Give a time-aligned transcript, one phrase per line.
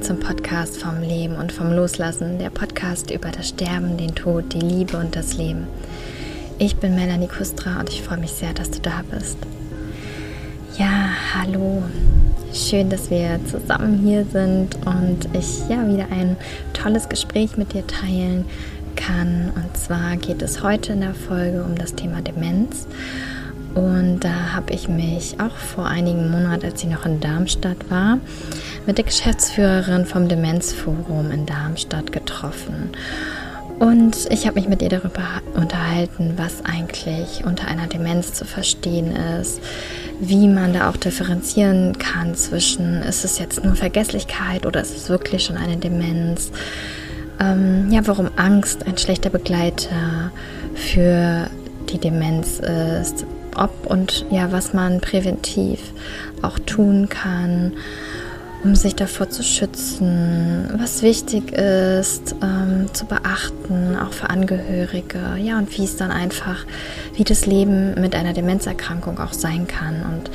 [0.00, 4.60] zum Podcast vom Leben und vom Loslassen, der Podcast über das Sterben, den Tod, die
[4.60, 5.66] Liebe und das Leben.
[6.58, 9.36] Ich bin Melanie Kustra und ich freue mich sehr, dass du da bist.
[10.78, 11.82] Ja, hallo.
[12.54, 16.36] Schön, dass wir zusammen hier sind und ich ja wieder ein
[16.72, 18.46] tolles Gespräch mit dir teilen
[18.96, 19.52] kann.
[19.54, 22.86] Und zwar geht es heute in der Folge um das Thema Demenz.
[23.74, 28.18] Und da habe ich mich auch vor einigen Monaten, als ich noch in Darmstadt war,
[28.86, 32.90] mit der Geschäftsführerin vom Demenzforum in Darmstadt getroffen.
[33.78, 39.16] Und ich habe mich mit ihr darüber unterhalten, was eigentlich unter einer Demenz zu verstehen
[39.16, 39.60] ist,
[40.20, 45.08] wie man da auch differenzieren kann zwischen, ist es jetzt nur Vergesslichkeit oder ist es
[45.08, 46.50] wirklich schon eine Demenz?
[47.40, 50.30] Ähm, ja, warum Angst ein schlechter Begleiter
[50.74, 51.48] für
[51.90, 53.24] die Demenz ist,
[53.56, 55.80] ob und ja, was man präventiv
[56.42, 57.72] auch tun kann,
[58.62, 65.58] um sich davor zu schützen, was wichtig ist ähm, zu beachten, auch für Angehörige, ja,
[65.58, 66.66] und wie es dann einfach,
[67.14, 70.02] wie das Leben mit einer Demenzerkrankung auch sein kann.
[70.02, 70.30] Und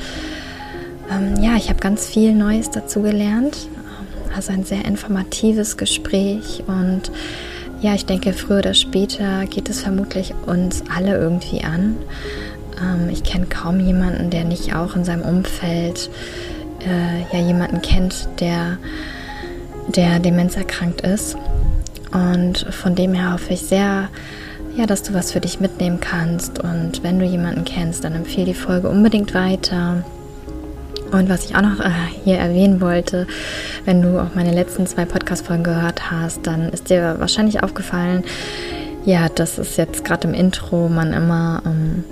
[1.10, 3.68] ähm, ja, ich habe ganz viel Neues dazu gelernt.
[4.34, 7.10] Also ein sehr informatives Gespräch und
[7.80, 11.96] ja, ich denke, früher oder später geht es vermutlich uns alle irgendwie an.
[12.82, 16.10] Ähm, ich kenne kaum jemanden, der nicht auch in seinem Umfeld
[16.84, 18.78] äh, ja jemanden kennt, der,
[19.88, 21.36] der demenzerkrankt ist.
[22.12, 24.08] Und von dem her hoffe ich sehr,
[24.76, 26.58] ja, dass du was für dich mitnehmen kannst.
[26.58, 30.04] Und wenn du jemanden kennst, dann empfehle die Folge unbedingt weiter.
[31.12, 31.90] Und was ich auch noch äh,
[32.24, 33.26] hier erwähnen wollte,
[33.84, 38.24] wenn du auch meine letzten zwei Podcast-Folgen gehört hast, dann ist dir wahrscheinlich aufgefallen,
[39.04, 42.04] ja, dass es jetzt gerade im Intro man immer ähm,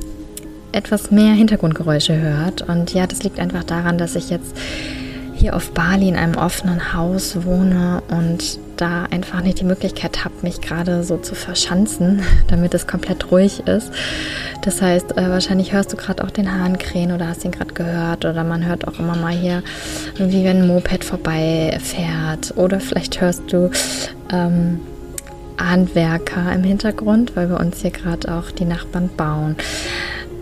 [0.75, 2.62] etwas mehr Hintergrundgeräusche hört.
[2.62, 4.56] Und ja, das liegt einfach daran, dass ich jetzt
[5.34, 10.34] hier auf Bali in einem offenen Haus wohne und da einfach nicht die Möglichkeit habe,
[10.43, 13.93] mich gerade so zu verschanzen, damit es komplett ruhig ist.
[14.62, 17.75] Das heißt, äh, wahrscheinlich hörst du gerade auch den Hahn krähen oder hast ihn gerade
[17.75, 19.62] gehört oder man hört auch immer mal hier,
[20.16, 23.71] wie wenn ein Moped vorbeifährt oder vielleicht hörst du
[24.32, 24.81] ähm,
[25.59, 29.56] Handwerker im Hintergrund, weil wir uns hier gerade auch die Nachbarn bauen.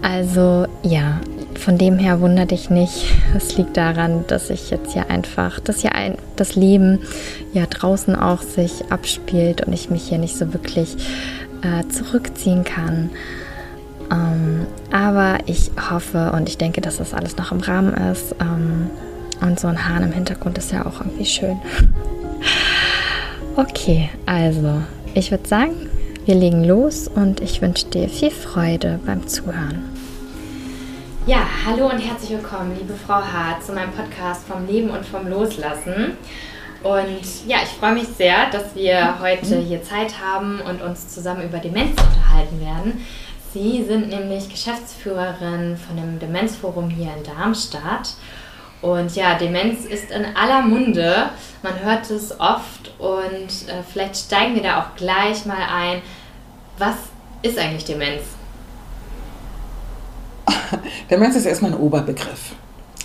[0.03, 1.21] Also ja,
[1.55, 3.07] von dem her wundert dich nicht.
[3.37, 6.99] Es liegt daran, dass ich jetzt ja einfach, dass ja ein, das Leben
[7.53, 10.97] ja draußen auch sich abspielt und ich mich hier nicht so wirklich
[11.63, 13.11] äh, zurückziehen kann.
[14.11, 18.35] Ähm, aber ich hoffe und ich denke, dass das alles noch im Rahmen ist.
[18.41, 18.91] Ähm,
[19.41, 21.57] und so ein Hahn im Hintergrund ist ja auch irgendwie schön.
[23.55, 24.81] Okay, also
[25.13, 25.75] ich würde sagen,
[26.25, 29.92] wir legen los und ich wünsche dir viel Freude beim Zuhören.
[31.25, 35.29] Ja, hallo und herzlich willkommen, liebe Frau Hart, zu meinem Podcast vom Leben und vom
[35.29, 36.17] Loslassen.
[36.83, 41.45] Und ja, ich freue mich sehr, dass wir heute hier Zeit haben und uns zusammen
[41.45, 43.07] über Demenz unterhalten werden.
[43.55, 48.15] Sie sind nämlich Geschäftsführerin von dem Demenzforum hier in Darmstadt.
[48.81, 51.31] Und ja, Demenz ist in aller Munde.
[51.63, 56.03] Man hört es oft und äh, vielleicht steigen wir da auch gleich mal ein.
[56.79, 56.97] Was
[57.43, 58.23] ist eigentlich Demenz?
[61.11, 62.55] Demenz ist erstmal ein Oberbegriff.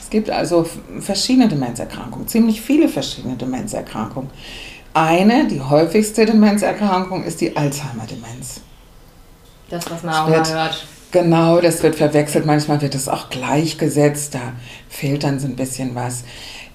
[0.01, 0.65] Es gibt also
[0.99, 4.29] verschiedene Demenzerkrankungen, ziemlich viele verschiedene Demenzerkrankungen.
[4.93, 8.61] Eine, die häufigste Demenzerkrankung, ist die Alzheimer-Demenz.
[9.69, 10.87] Das, was man auch mal hört.
[11.11, 12.45] Genau, das wird verwechselt.
[12.45, 14.35] Manchmal wird es auch gleichgesetzt.
[14.35, 14.53] Da
[14.89, 16.23] fehlt dann so ein bisschen was.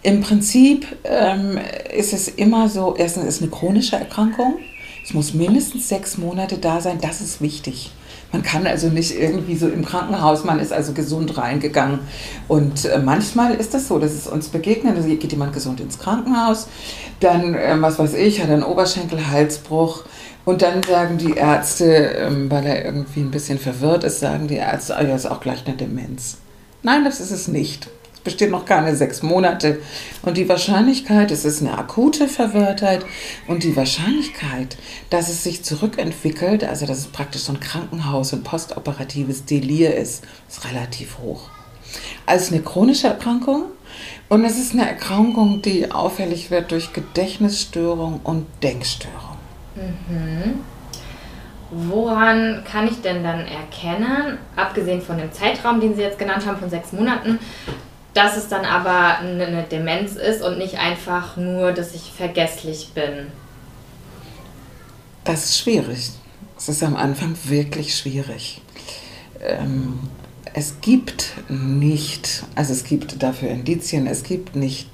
[0.03, 1.59] Im Prinzip ähm,
[1.95, 4.59] ist es immer so, erstens ist es eine chronische Erkrankung.
[5.05, 6.99] Es muss mindestens sechs Monate da sein.
[7.01, 7.93] Das ist wichtig.
[8.33, 12.01] Man kann also nicht irgendwie so im Krankenhaus, man ist also gesund reingegangen.
[12.49, 14.97] Und äh, manchmal ist das so, dass es uns begegnet.
[14.97, 16.67] Also geht jemand gesund ins Krankenhaus,
[17.21, 20.05] dann, äh, was weiß ich, hat einen Oberschenkelhalsbruch.
[20.45, 24.57] Und dann sagen die Ärzte, ähm, weil er irgendwie ein bisschen verwirrt ist, sagen die
[24.57, 26.39] Ärzte, ah, ja, ist auch gleich eine Demenz.
[26.83, 27.89] Nein, das ist es nicht
[28.25, 29.81] besteht noch keine sechs Monate.
[30.23, 33.05] Und die Wahrscheinlichkeit, es ist eine akute Verwirrtheit
[33.49, 34.77] und die Wahrscheinlichkeit,
[35.11, 40.25] dass es sich zurückentwickelt, also dass es praktisch so ein Krankenhaus und postoperatives Delir ist,
[40.49, 41.49] ist relativ hoch.
[42.27, 43.65] Also eine chronische Erkrankung
[44.29, 49.37] und es ist eine Erkrankung, die auffällig wird durch Gedächtnisstörung und Denkstörung.
[49.75, 50.61] Mhm.
[51.71, 56.59] Woran kann ich denn dann erkennen, abgesehen von dem Zeitraum, den Sie jetzt genannt haben,
[56.59, 57.39] von sechs Monaten,
[58.15, 63.29] dass es dann aber eine Demenz ist und nicht einfach nur, dass ich vergesslich bin.
[65.25, 66.11] Das ist schwierig.
[66.59, 68.61] Es ist am Anfang wirklich schwierig.
[69.41, 69.99] Ähm,
[70.55, 74.89] es gibt nicht, also es gibt dafür Indizien, es gibt nicht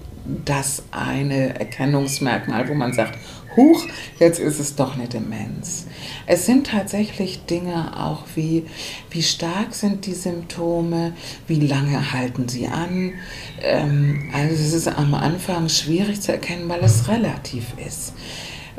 [0.45, 3.19] das eine Erkennungsmerkmal, wo man sagt,
[3.59, 3.87] huch,
[4.21, 5.87] jetzt ist es doch eine Demenz.
[6.27, 8.65] Es sind tatsächlich Dinge auch wie,
[9.11, 11.13] wie stark sind die Symptome,
[11.47, 13.15] wie lange halten sie an.
[13.61, 18.13] Ähm, also es ist am Anfang schwierig zu erkennen, weil es relativ ist.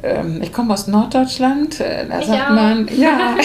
[0.01, 2.53] Ähm, ich komme aus Norddeutschland, äh, da Ich sagt auch.
[2.55, 3.35] man, ja.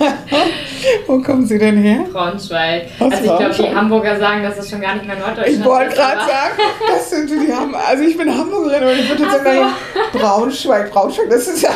[1.06, 2.04] Wo kommen Sie denn her?
[2.12, 2.86] Braunschweig.
[2.98, 3.74] Aus also ich glaube, die.
[3.74, 6.58] Hamburger sagen, dass es schon gar nicht mehr Norddeutschland Ich wollte ist, gerade sagen,
[6.88, 9.44] das sind die haben, also ich bin Hamburgerin und ich würde jetzt Ach so.
[9.44, 9.72] sagen,
[10.12, 11.70] Braunschweig, Braunschweig, das ist ja,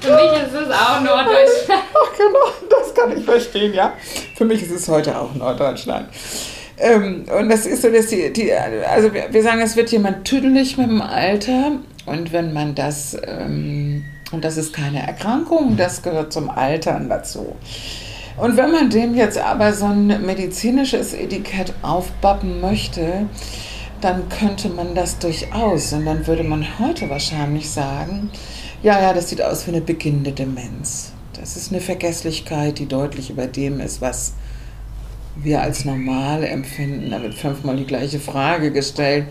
[0.00, 1.82] Für mich ist es auch Norddeutschland.
[1.94, 3.92] ach genau, das kann ich verstehen, ja.
[4.34, 6.08] Für mich ist es heute auch Norddeutschland.
[6.80, 10.24] Ähm, und das ist so, dass die, die also wir, wir sagen, es wird jemand
[10.24, 11.72] tüdelig mit dem Alter
[12.08, 17.56] und wenn man das, ähm, und das ist keine Erkrankung, das gehört zum Altern dazu.
[18.36, 23.26] Und wenn man dem jetzt aber so ein medizinisches Etikett aufbappen möchte,
[24.00, 25.92] dann könnte man das durchaus.
[25.92, 28.30] Und dann würde man heute wahrscheinlich sagen,
[28.82, 31.12] ja, ja, das sieht aus wie eine beginnende Demenz.
[31.32, 34.34] Das ist eine Vergesslichkeit, die deutlich über dem ist, was
[35.42, 37.10] wir als normal empfinden.
[37.10, 39.26] Da wird fünfmal die gleiche Frage gestellt.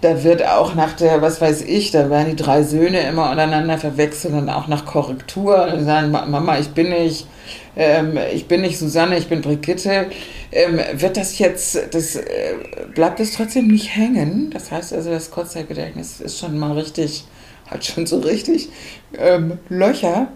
[0.00, 3.78] Da wird auch nach der, was weiß ich, da werden die drei Söhne immer untereinander
[3.78, 5.68] verwechselt und auch nach Korrektur.
[5.72, 7.26] Und sagen, "Ma- Mama, ich bin nicht,
[7.76, 10.06] ähm, ich bin nicht Susanne, ich bin Brigitte.
[10.52, 12.54] Ähm, wird das jetzt, das, äh,
[12.94, 14.50] bleibt es trotzdem nicht hängen?
[14.52, 17.24] Das heißt also, das Kurzzeitgedächtnis ist schon mal richtig,
[17.70, 18.68] hat schon so richtig
[19.18, 20.28] ähm, Löcher.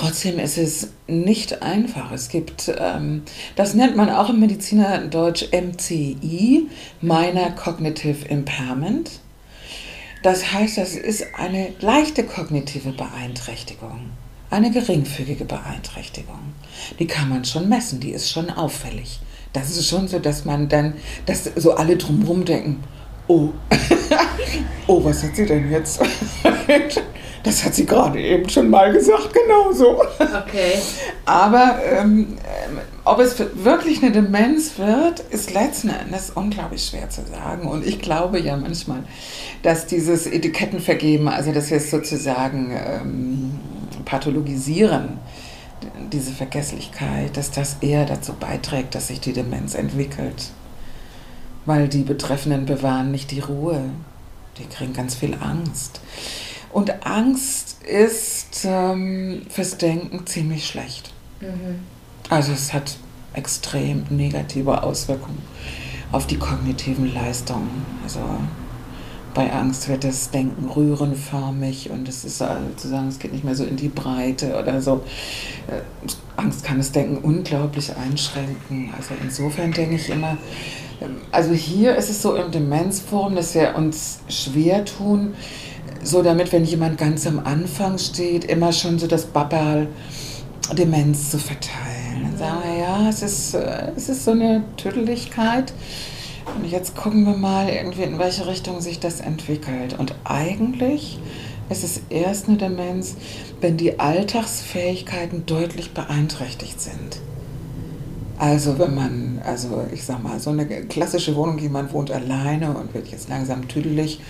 [0.00, 2.10] Trotzdem ist es nicht einfach.
[2.10, 3.22] Es gibt, ähm,
[3.54, 6.68] das nennt man auch im Medizinerdeutsch MCI,
[7.00, 9.20] Minor Cognitive Impairment.
[10.24, 14.10] Das heißt, das ist eine leichte kognitive Beeinträchtigung,
[14.50, 16.40] eine geringfügige Beeinträchtigung.
[16.98, 19.20] Die kann man schon messen, die ist schon auffällig.
[19.52, 20.94] Das ist schon so, dass man dann,
[21.26, 22.82] dass so alle drumherum denken,
[23.28, 23.50] oh,
[24.88, 26.00] oh, was hat sie denn jetzt?
[27.44, 30.02] Das hat sie gerade eben schon mal gesagt, genau so.
[30.18, 30.78] Okay.
[31.26, 37.20] Aber ähm, ähm, ob es wirklich eine Demenz wird, ist letzten Endes unglaublich schwer zu
[37.26, 37.68] sagen.
[37.68, 39.04] Und ich glaube ja manchmal,
[39.62, 43.60] dass dieses Etikettenvergeben, also dass wir es sozusagen ähm,
[44.06, 45.18] pathologisieren,
[46.10, 50.50] diese Vergesslichkeit, dass das eher dazu beiträgt, dass sich die Demenz entwickelt.
[51.66, 53.82] Weil die Betreffenden bewahren nicht die Ruhe.
[54.58, 56.00] Die kriegen ganz viel Angst.
[56.74, 61.12] Und Angst ist ähm, fürs Denken ziemlich schlecht.
[61.40, 61.78] Mhm.
[62.28, 62.96] Also es hat
[63.32, 65.38] extrem negative Auswirkungen
[66.10, 67.86] auf die kognitiven Leistungen.
[68.02, 68.18] Also
[69.34, 73.62] bei Angst wird das Denken rührenförmig und es ist sozusagen, es geht nicht mehr so
[73.62, 75.04] in die Breite oder so.
[75.68, 78.92] Äh, Angst kann das Denken unglaublich einschränken.
[78.96, 80.38] Also insofern denke ich immer,
[81.00, 85.34] ähm, also hier ist es so im Demenzforum, dass wir uns schwer tun,
[86.04, 89.88] so damit, wenn jemand ganz am Anfang steht, immer schon so das Babbel
[90.72, 92.22] Demenz zu verteilen.
[92.22, 95.72] Dann sagen wir, ja, es ist, äh, es ist so eine Tüdeligkeit.
[96.56, 99.98] Und jetzt gucken wir mal irgendwie, in welche Richtung sich das entwickelt.
[99.98, 101.18] Und eigentlich
[101.70, 103.16] ist es erst eine Demenz,
[103.60, 107.20] wenn die Alltagsfähigkeiten deutlich beeinträchtigt sind.
[108.38, 112.92] Also wenn man, also ich sag mal, so eine klassische Wohnung, jemand wohnt alleine und
[112.92, 114.20] wird jetzt langsam tüdelig.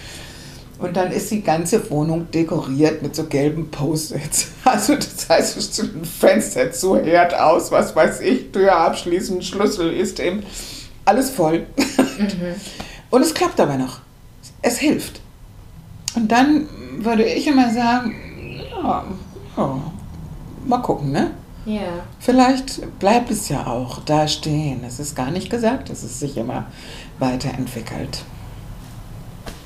[0.78, 4.49] Und dann ist die ganze Wohnung dekoriert mit so gelben Post-its.
[4.64, 9.43] Also das heißt, es ist ein Fenster zu, Herd aus, was weiß ich, Tür abschließen,
[9.43, 10.43] Schlüssel ist eben
[11.04, 11.66] alles voll.
[13.11, 14.00] Und es klappt aber noch.
[14.62, 15.21] Es hilft.
[16.16, 16.66] Und dann
[16.99, 18.14] würde ich immer sagen,
[18.71, 19.04] ja,
[19.57, 19.93] ja
[20.66, 21.33] mal gucken, ne?
[21.66, 22.04] Ja.
[22.21, 24.83] Vielleicht bleibt es ja auch da stehen.
[24.87, 26.66] Es ist gar nicht gesagt, dass es sich immer
[27.19, 28.25] weiterentwickelt.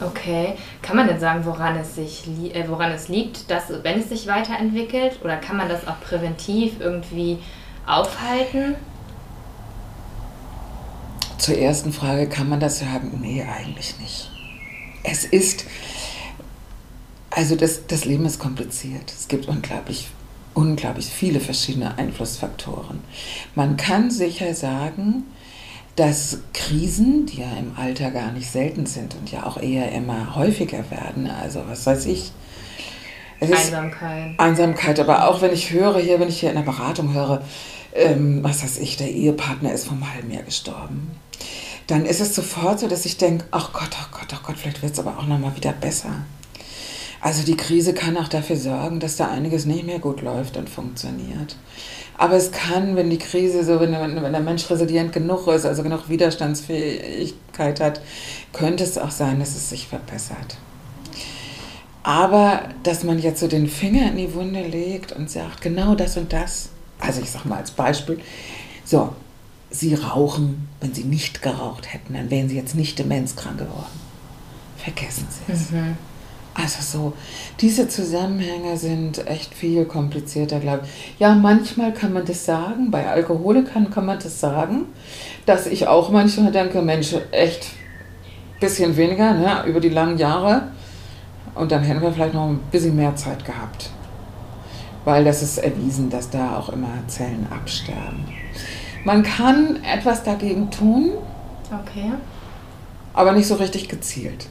[0.00, 0.54] Okay.
[0.80, 2.24] Kann man denn sagen, woran es, sich
[2.54, 5.18] äh, woran es liegt, dass, wenn es sich weiterentwickelt?
[5.24, 7.38] Oder kann man das auch präventiv irgendwie
[7.86, 8.76] aufhalten?
[11.38, 13.18] Zur ersten Frage, kann man das sagen?
[13.20, 14.30] Nee, eigentlich nicht.
[15.02, 15.64] Es ist,
[17.30, 19.10] also das, das Leben ist kompliziert.
[19.10, 20.08] Es gibt unglaublich,
[20.54, 23.00] unglaublich viele verschiedene Einflussfaktoren.
[23.54, 25.24] Man kann sicher sagen,
[25.98, 30.36] dass Krisen, die ja im Alter gar nicht selten sind und ja auch eher immer
[30.36, 32.30] häufiger werden, also was weiß ich,
[33.40, 34.38] Einsamkeit.
[34.38, 37.42] Einsamkeit, aber auch wenn ich höre hier, wenn ich hier in der Beratung höre,
[37.94, 41.10] ähm, was weiß ich, der Ehepartner ist vor einem halben Jahr gestorben,
[41.86, 44.82] dann ist es sofort so, dass ich denke, ach Gott, ach Gott, ach Gott, vielleicht
[44.82, 46.10] wird es aber auch nochmal wieder besser.
[47.20, 50.68] Also die Krise kann auch dafür sorgen, dass da einiges nicht mehr gut läuft und
[50.68, 51.56] funktioniert.
[52.18, 55.84] Aber es kann, wenn die Krise so, wenn, wenn der Mensch resilient genug ist, also
[55.84, 58.00] genug Widerstandsfähigkeit hat,
[58.52, 60.58] könnte es auch sein, dass es sich verbessert.
[62.02, 66.16] Aber dass man jetzt so den Finger in die Wunde legt und sagt, genau das
[66.16, 68.18] und das, also ich sage mal als Beispiel,
[68.84, 69.14] so,
[69.70, 74.00] Sie rauchen, wenn Sie nicht geraucht hätten, dann wären Sie jetzt nicht demenzkrank geworden.
[74.78, 75.70] Vergessen Sie es.
[75.70, 75.98] Mhm.
[76.60, 77.12] Also so,
[77.60, 81.20] diese Zusammenhänge sind echt viel komplizierter, glaube ich.
[81.20, 84.86] Ja, manchmal kann man das sagen, bei Alkoholikern kann man das sagen,
[85.46, 87.66] dass ich auch manchmal denke, Mensch, echt
[88.56, 90.72] ein bisschen weniger, ne, über die langen Jahre.
[91.54, 93.90] Und dann hätten wir vielleicht noch ein bisschen mehr Zeit gehabt.
[95.04, 98.24] Weil das ist erwiesen, dass da auch immer Zellen absterben.
[99.04, 101.12] Man kann etwas dagegen tun.
[101.70, 102.12] Okay.
[103.14, 104.48] Aber nicht so richtig gezielt.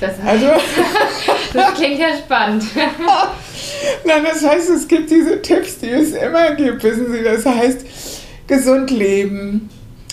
[0.00, 0.46] Das, also,
[1.52, 2.64] das klingt ja spannend.
[4.04, 7.22] Nein, das heißt, es gibt diese Tipps, die es immer gibt, wissen Sie.
[7.22, 7.86] Das heißt,
[8.46, 9.68] gesund leben,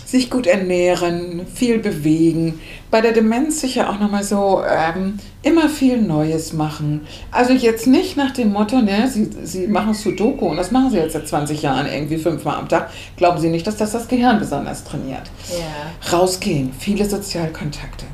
[0.06, 2.60] sich gut ernähren, viel bewegen.
[2.92, 7.02] Bei der Demenz sicher auch nochmal so ähm, immer viel Neues machen.
[7.32, 10.98] Also jetzt nicht nach dem Motto, ne, Sie, Sie machen Sudoku und das machen Sie
[10.98, 12.92] jetzt seit 20 Jahren irgendwie fünfmal am Tag.
[13.18, 15.32] Glauben Sie nicht, dass das das Gehirn besonders trainiert.
[15.50, 16.16] Ja.
[16.16, 18.06] Rausgehen, viele Sozialkontakte.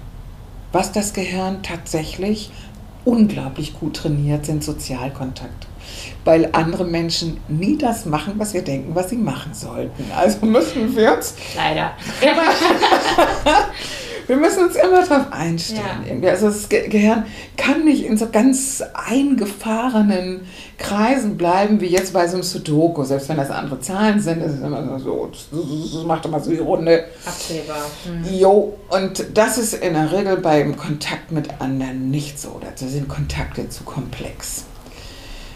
[0.71, 2.51] Was das Gehirn tatsächlich
[3.05, 5.67] unglaublich gut trainiert, sind Sozialkontakte.
[6.23, 10.11] Weil andere Menschen nie das machen, was wir denken, was sie machen sollten.
[10.15, 11.93] Also müssen wir uns leider
[14.29, 16.21] wir müssen uns immer darauf einstellen.
[16.21, 16.29] Ja.
[16.29, 17.25] Also das Gehirn
[17.57, 20.41] kann nicht in so ganz eingefahrenen
[20.77, 23.03] Kreisen bleiben, wie jetzt bei so einem Sudoku.
[23.03, 26.57] Selbst wenn das andere Zahlen sind, ist es immer so, das macht immer so die
[26.57, 27.05] Runde.
[27.25, 27.88] Absehbar.
[28.05, 28.38] Mhm.
[28.38, 32.62] Jo, und das ist in der Regel beim Kontakt mit anderen nicht so.
[32.63, 34.65] Dazu sind Kontakte zu komplex.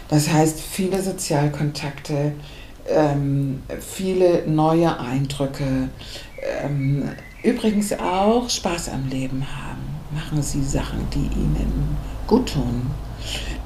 [0.08, 2.32] Das heißt, viele Sozialkontakte,
[2.88, 5.90] ähm, viele neue Eindrücke,
[6.64, 7.08] ähm,
[7.44, 9.82] Übrigens auch Spaß am Leben haben.
[10.14, 11.94] Machen Sie Sachen, die Ihnen
[12.26, 12.90] gut tun.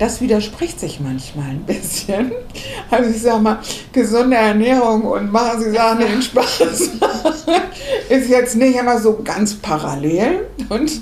[0.01, 2.33] Das widerspricht sich manchmal ein bisschen.
[2.91, 3.59] Also ich sage mal,
[3.93, 6.61] gesunde Ernährung und machen Sie Sachen, die Ihnen Spaß
[8.09, 10.49] ist jetzt nicht immer so ganz parallel.
[10.69, 11.01] Und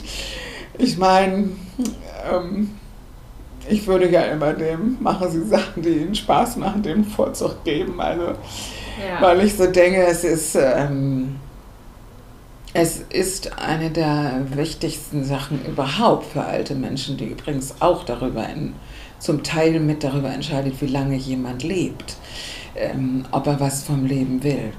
[0.77, 1.49] ich meine,
[2.31, 2.71] ähm,
[3.71, 7.99] ich würde ja immer dem, machen Sie Sachen, die Ihnen Spaß machen, dem Vorzug geben.
[8.03, 9.21] Also, ja.
[9.21, 10.57] weil ich so denke, es ist...
[10.57, 11.37] Ähm,
[12.79, 18.75] es ist eine der wichtigsten Sachen überhaupt für alte Menschen, die übrigens auch darüber in,
[19.19, 22.17] zum Teil mit darüber entscheidet, wie lange jemand lebt,
[22.75, 24.73] ähm, ob er was vom Leben will.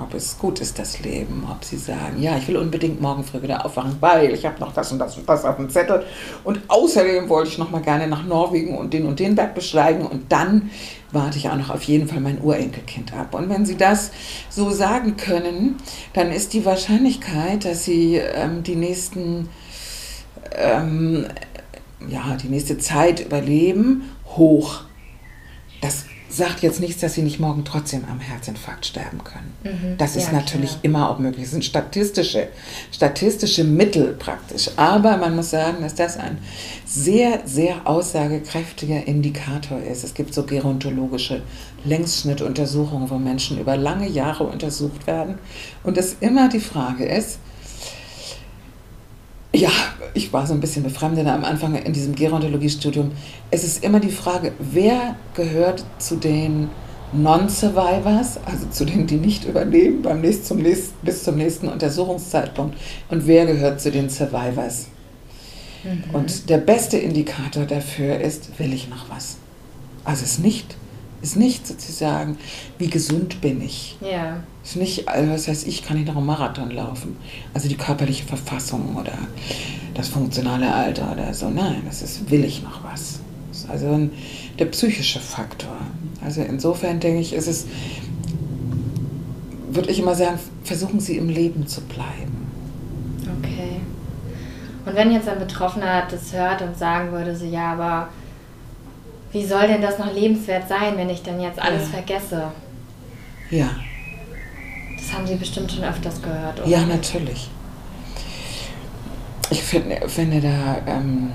[0.00, 3.42] Ob es gut ist, das Leben, ob sie sagen, ja, ich will unbedingt morgen früh
[3.42, 6.06] wieder aufwachen, weil ich habe noch das und das und das auf dem Zettel.
[6.44, 10.06] Und außerdem wollte ich noch mal gerne nach Norwegen und den und den Berg besteigen.
[10.06, 10.70] Und dann
[11.12, 13.34] warte ich auch noch auf jeden Fall mein Urenkelkind ab.
[13.34, 14.10] Und wenn sie das
[14.48, 15.76] so sagen können,
[16.14, 19.48] dann ist die Wahrscheinlichkeit, dass sie ähm, die nächsten
[20.56, 21.26] ähm,
[22.08, 24.82] ja, die nächste Zeit überleben, hoch.
[25.80, 29.52] Das sagt jetzt nichts, dass sie nicht morgen trotzdem am Herzinfarkt sterben können.
[29.64, 29.98] Mhm.
[29.98, 30.80] Das ist ja, natürlich klar.
[30.82, 31.44] immer auch möglich.
[31.44, 32.48] Das sind statistische,
[32.90, 34.70] statistische Mittel praktisch.
[34.76, 36.38] Aber man muss sagen, dass das ein
[36.86, 40.04] sehr, sehr aussagekräftiger Indikator ist.
[40.04, 41.42] Es gibt so gerontologische
[41.84, 45.38] Längsschnittuntersuchungen, wo Menschen über lange Jahre untersucht werden.
[45.82, 47.38] Und es immer die Frage ist,
[49.54, 49.70] ja,
[50.14, 53.12] ich war so ein bisschen befremdet am Anfang in diesem Gerontologiestudium.
[53.50, 56.70] Es ist immer die Frage, wer gehört zu den
[57.12, 62.76] Non-Survivors, also zu denen, die nicht überleben beim nächsten, zum nächsten, bis zum nächsten Untersuchungszeitpunkt,
[63.10, 64.86] und wer gehört zu den Survivors.
[65.84, 66.14] Mhm.
[66.14, 69.36] Und der beste Indikator dafür ist, will ich noch was?
[70.04, 70.76] Also es ist nicht
[71.22, 72.36] ist nicht sozusagen,
[72.78, 73.96] wie gesund bin ich.
[74.00, 74.42] Ja.
[74.64, 77.16] Ist nicht, also was heißt ich, kann ich noch einen Marathon laufen.
[77.54, 79.12] Also die körperliche Verfassung oder
[79.94, 81.48] das funktionale Alter oder so.
[81.48, 83.20] Nein, das ist, will ich noch was.
[83.48, 84.10] Das ist also ein,
[84.58, 85.76] der psychische Faktor.
[86.24, 87.66] Also insofern denke ich, ist es,
[89.70, 92.50] würde ich immer sagen, versuchen Sie im Leben zu bleiben.
[93.38, 93.80] Okay.
[94.84, 98.08] Und wenn jetzt ein Betroffener das hört und sagen würde, so ja, aber
[99.32, 101.88] wie soll denn das noch lebenswert sein, wenn ich denn jetzt alles ja.
[101.88, 102.52] vergesse?
[103.50, 103.70] Ja.
[104.96, 106.68] Das haben Sie bestimmt schon öfters gehört, oder?
[106.68, 107.50] Ja, natürlich.
[109.50, 111.32] Ich finde, finde da, ähm,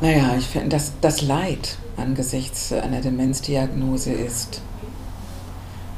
[0.00, 4.62] naja, ich finde, dass das Leid angesichts einer Demenzdiagnose ist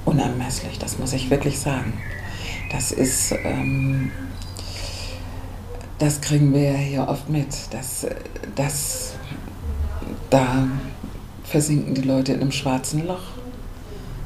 [0.07, 1.93] unermesslich, das muss ich wirklich sagen.
[2.73, 4.11] Das ist, ähm,
[6.00, 8.07] das kriegen wir ja hier oft mit, dass,
[8.57, 9.12] dass
[10.30, 10.66] da
[11.45, 13.21] versinken die Leute in einem schwarzen Loch.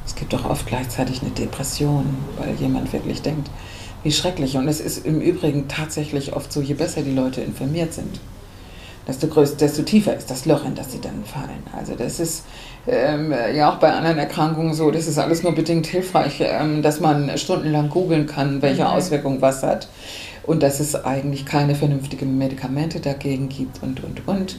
[0.05, 2.05] Es Es gibt auch oft gleichzeitig eine Depression,
[2.37, 3.49] weil jemand wirklich denkt,
[4.03, 4.55] wie schrecklich.
[4.55, 8.21] Und es ist im Übrigen tatsächlich oft so, je besser die Leute informiert sind,
[9.07, 11.63] desto, größer, desto tiefer ist das Loch, in das sie dann fallen.
[11.77, 12.45] Also das ist
[12.87, 16.99] ähm, ja auch bei anderen Erkrankungen so, das ist alles nur bedingt hilfreich, ähm, dass
[16.99, 18.89] man stundenlang googeln kann, welche mhm.
[18.89, 19.87] Auswirkungen was hat
[20.43, 24.57] und dass es eigentlich keine vernünftigen Medikamente dagegen gibt und, und, und.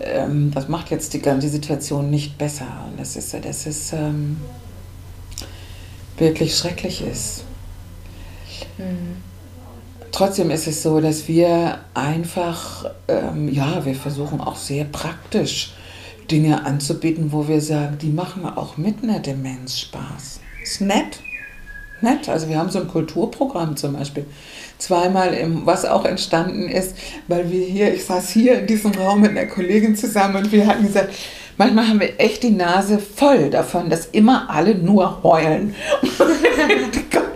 [0.00, 2.66] Ähm, das macht jetzt die, die Situation nicht besser.
[2.88, 4.38] Und das ist, das ist ähm,
[6.18, 7.44] wirklich schrecklich ist.
[8.78, 9.31] Mhm.
[10.12, 15.72] Trotzdem ist es so, dass wir einfach, ähm, ja, wir versuchen auch sehr praktisch
[16.30, 20.40] Dinge anzubieten, wo wir sagen, die machen auch mit einer Demenz Spaß.
[20.62, 21.20] Ist nett.
[22.02, 22.28] Nett.
[22.28, 24.26] Also wir haben so ein Kulturprogramm zum Beispiel
[24.76, 26.94] zweimal im, was auch entstanden ist,
[27.28, 30.66] weil wir hier, ich saß hier in diesem Raum mit einer Kollegin zusammen und wir
[30.66, 31.14] hatten gesagt,
[31.56, 35.74] manchmal haben wir echt die Nase voll davon, dass immer alle nur heulen.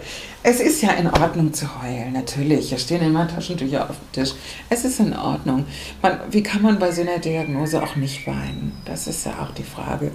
[0.49, 2.69] Es ist ja in Ordnung zu heulen, natürlich.
[2.69, 4.33] Hier stehen immer Taschentücher auf dem Tisch.
[4.71, 5.65] Es ist in Ordnung.
[6.03, 8.81] Man, wie kann man bei so einer Diagnose auch nicht weinen?
[8.85, 10.13] Das ist ja auch die Frage.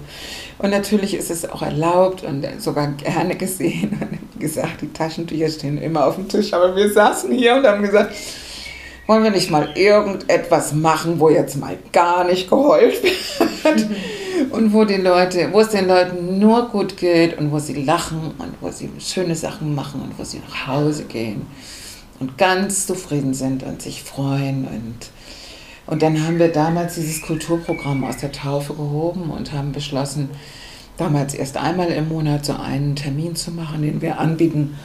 [0.56, 3.90] Und natürlich ist es auch erlaubt und sogar gerne gesehen.
[4.00, 6.54] Und wie gesagt, die Taschentücher stehen immer auf dem Tisch.
[6.54, 8.14] Aber wir saßen hier und haben gesagt,
[9.06, 13.86] wollen wir nicht mal irgendetwas machen, wo jetzt mal gar nicht geheult wird?
[14.50, 18.32] und wo die Leute, wo es den Leuten nur gut geht und wo sie lachen
[18.38, 21.46] und wo sie schöne Sachen machen und wo sie nach Hause gehen
[22.20, 25.10] und ganz zufrieden sind und sich freuen und
[25.84, 30.30] und dann haben wir damals dieses Kulturprogramm aus der Taufe gehoben und haben beschlossen,
[30.96, 34.78] damals erst einmal im Monat so einen Termin zu machen, den wir anbieten.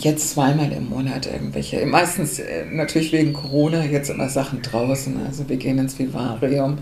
[0.00, 5.20] Jetzt zweimal im Monat irgendwelche, meistens äh, natürlich wegen Corona, jetzt immer Sachen draußen.
[5.26, 6.78] Also wir gehen ins Vivarium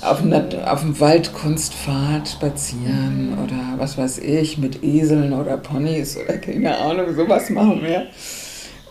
[0.00, 0.22] auf,
[0.66, 3.38] auf dem Waldkunstpfad spazieren mhm.
[3.42, 8.06] oder was weiß ich, mit Eseln oder Ponys oder keine Ahnung, sowas machen wir.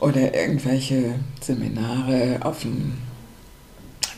[0.01, 2.93] Oder irgendwelche Seminare auf dem,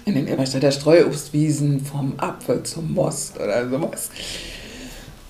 [0.06, 4.10] in den Eberstädter Streuobstwiesen vom Apfel zum Most oder sowas.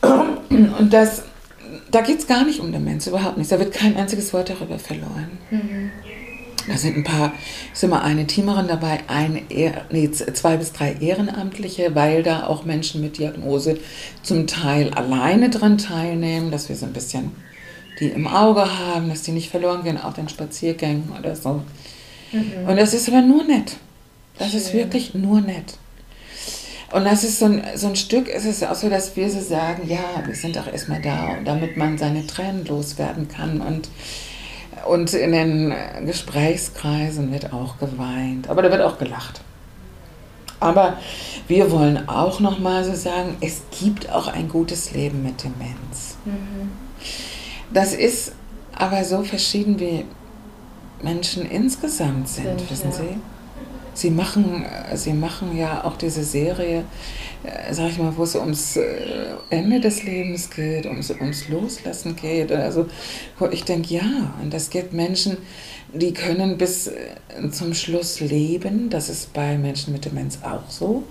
[0.02, 1.24] Und das,
[1.91, 3.52] da geht es gar nicht um Demenz, überhaupt nicht.
[3.52, 5.38] Da wird kein einziges Wort darüber verloren.
[5.52, 5.91] Mhm.
[6.70, 7.34] Da sind ein paar,
[7.74, 13.02] ist immer eine Teamerin dabei, ein, nee, zwei bis drei Ehrenamtliche, weil da auch Menschen
[13.02, 13.80] mit Diagnose
[14.22, 17.32] zum Teil alleine dran teilnehmen, dass wir so ein bisschen
[18.00, 21.64] die im Auge haben, dass die nicht verloren gehen auf den Spaziergängen oder so.
[22.32, 22.68] Mhm.
[22.68, 23.78] Und das ist aber nur nett.
[24.38, 24.60] Das Schön.
[24.60, 25.74] ist wirklich nur nett.
[26.92, 29.42] Und das ist so ein, so ein Stück, ist es auch so, dass wir so
[29.42, 33.90] sagen, ja, wir sind auch erstmal da, damit man seine Tränen loswerden kann und
[34.88, 35.74] und in den
[36.06, 39.42] Gesprächskreisen wird auch geweint, aber da wird auch gelacht.
[40.60, 40.98] Aber
[41.48, 46.18] wir wollen auch nochmal so sagen, es gibt auch ein gutes Leben mit Demenz.
[46.26, 46.72] Mhm.
[47.74, 48.34] Das ist
[48.76, 50.06] aber so verschieden, wie
[51.02, 52.98] Menschen insgesamt sind, sind wissen ja.
[52.98, 53.18] Sie?
[53.94, 54.65] Sie machen,
[54.96, 56.84] sie machen ja auch diese Serie äh,
[57.71, 62.52] sag ich mal, wo es ums äh, Ende des Lebens geht, ums, ums Loslassen geht.
[62.52, 62.88] Also
[63.38, 65.38] wo ich denke, ja, und das gibt Menschen,
[65.93, 68.89] die können bis äh, zum Schluss leben.
[68.89, 71.04] Das ist bei Menschen mit Demenz auch so.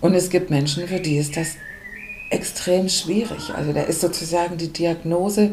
[0.00, 1.56] Und es gibt Menschen, für die ist das
[2.30, 3.50] extrem schwierig.
[3.54, 5.50] Also da ist sozusagen die Diagnose,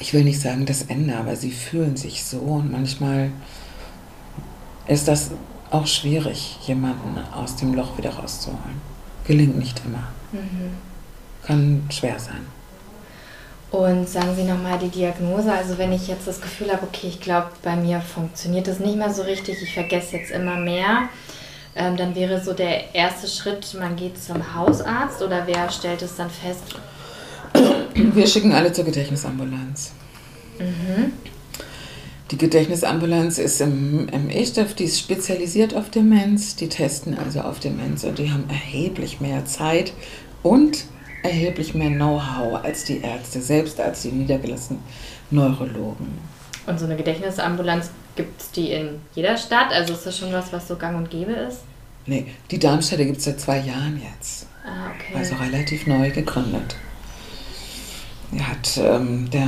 [0.00, 3.30] ich will nicht sagen das Ende, aber sie fühlen sich so und manchmal
[4.86, 5.32] ist das
[5.70, 8.80] auch schwierig, jemanden aus dem Loch wieder rauszuholen.
[9.26, 10.08] Gelingt nicht immer.
[10.32, 10.76] Mhm.
[11.42, 12.46] Kann schwer sein.
[13.70, 15.52] Und sagen Sie nochmal die Diagnose.
[15.52, 18.96] Also wenn ich jetzt das Gefühl habe, okay, ich glaube, bei mir funktioniert das nicht
[18.96, 21.10] mehr so richtig, ich vergesse jetzt immer mehr,
[21.76, 26.16] ähm, dann wäre so der erste Schritt, man geht zum Hausarzt oder wer stellt es
[26.16, 26.64] dann fest?
[27.94, 29.92] Wir schicken alle zur Gedächtnisambulanz.
[30.58, 31.12] Mhm.
[32.30, 36.56] Die Gedächtnisambulanz ist im, im E-Stift, die ist spezialisiert auf Demenz.
[36.56, 39.92] Die testen also auf Demenz und die haben erheblich mehr Zeit
[40.42, 40.84] und
[41.22, 44.82] erheblich mehr Know-how als die Ärzte, selbst als die niedergelassenen
[45.30, 46.18] Neurologen.
[46.66, 49.72] Und so eine Gedächtnisambulanz gibt es die in jeder Stadt?
[49.72, 51.60] Also ist das schon was, was so gang und gäbe ist?
[52.04, 54.46] Nee, die Darmstädter gibt es seit zwei Jahren jetzt.
[54.64, 55.14] Ah, okay.
[55.16, 56.76] Also relativ neu gegründet.
[58.36, 59.46] Er hat ähm, der,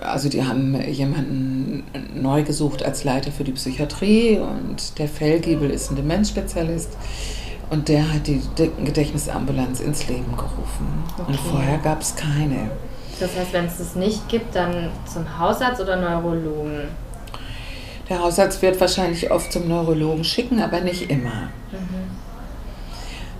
[0.00, 5.90] also die haben jemanden neu gesucht als Leiter für die Psychiatrie und der Fellgiebel ist
[5.90, 6.90] ein Demenzspezialist
[7.70, 11.04] und der hat die Gedächtnisambulanz ins Leben gerufen.
[11.18, 11.24] Okay.
[11.28, 12.70] Und vorher gab es keine.
[13.20, 16.88] Das heißt, wenn es das nicht gibt, dann zum Hausarzt oder Neurologen?
[18.08, 21.50] Der Hausarzt wird wahrscheinlich oft zum Neurologen schicken, aber nicht immer.
[21.70, 22.08] Mhm.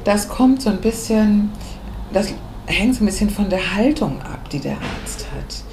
[0.04, 1.50] das kommt so ein bisschen,
[2.12, 2.32] das
[2.66, 5.67] hängt so ein bisschen von der Haltung ab, die der Arzt hat.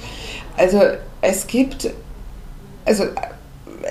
[0.56, 0.80] Also
[1.20, 1.90] es gibt,
[2.84, 3.04] also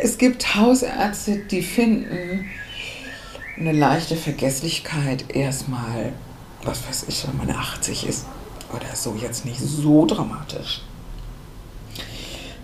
[0.02, 2.46] es gibt Hausärzte, die finden
[3.58, 6.12] eine leichte Vergesslichkeit erstmal,
[6.64, 8.26] was weiß ich, wenn man 80 ist
[8.74, 10.82] oder so, jetzt nicht so dramatisch.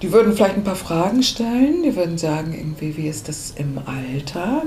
[0.01, 3.79] Die würden vielleicht ein paar Fragen stellen, die würden sagen, irgendwie, wie ist das im
[3.85, 4.65] Alltag?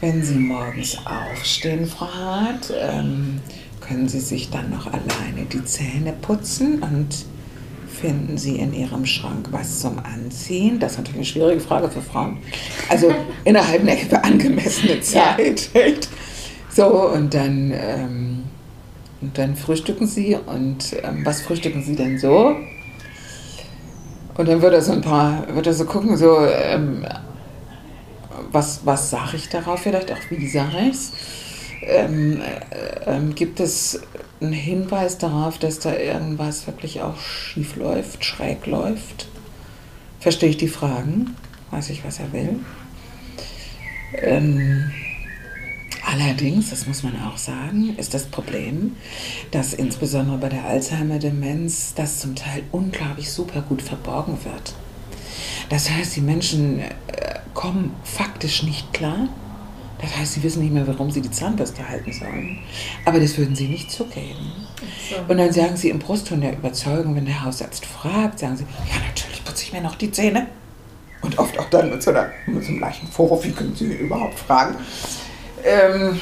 [0.00, 3.40] Wenn Sie morgens aufstehen, Frau Hart, ähm,
[3.80, 7.26] können Sie sich dann noch alleine die Zähne putzen und
[8.00, 10.78] finden Sie in Ihrem Schrank was zum Anziehen?
[10.78, 12.38] Das ist natürlich eine schwierige Frage für Frauen.
[12.88, 13.12] Also
[13.44, 15.70] innerhalb einer angemessenen Zeit.
[15.74, 15.82] Ja.
[16.70, 18.44] So, und dann, ähm,
[19.20, 20.36] und dann frühstücken Sie.
[20.36, 22.54] Und ähm, was frühstücken Sie denn so?
[24.36, 27.04] Und dann wird er so ein paar, wird er so gucken, so, ähm,
[28.52, 31.12] was, was sage ich darauf vielleicht auch, wie sage ich es?
[33.34, 34.00] Gibt es
[34.40, 39.28] einen Hinweis darauf, dass da irgendwas wirklich auch schief läuft, schräg läuft?
[40.20, 41.36] Verstehe ich die Fragen?
[41.70, 42.60] Weiß ich, was er will?
[44.22, 44.90] Ähm,
[46.06, 48.96] allerdings, das muss man auch sagen, ist das Problem,
[49.50, 54.74] dass insbesondere bei der Alzheimer-Demenz das zum Teil unglaublich super gut verborgen wird.
[55.68, 56.90] Das heißt, die Menschen äh,
[57.54, 59.28] kommen faktisch nicht klar
[60.00, 62.58] das heißt, sie wissen nicht mehr, warum sie die Zahnbürste halten sollen.
[63.04, 64.52] Aber das würden sie nicht zugeben.
[65.10, 65.16] So.
[65.26, 69.00] Und dann sagen sie im Brustton der Überzeugung, wenn der Hausarzt fragt, sagen sie, ja,
[69.06, 70.46] natürlich putze ich mir noch die Zähne.
[71.20, 73.86] Und oft auch dann mit so, einer, mit so einem leichten Vorwurf, wie können Sie
[73.86, 74.76] überhaupt fragen?
[75.64, 76.20] Ähm,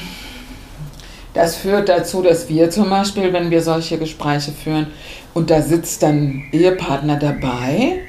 [1.35, 4.87] das führt dazu, dass wir zum Beispiel, wenn wir solche Gespräche führen
[5.35, 8.01] und da sitzt dann Ehepartner dabei,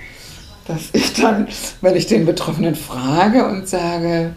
[0.67, 1.47] dass ich dann,
[1.83, 4.33] wenn ich den Betroffenen frage und sage,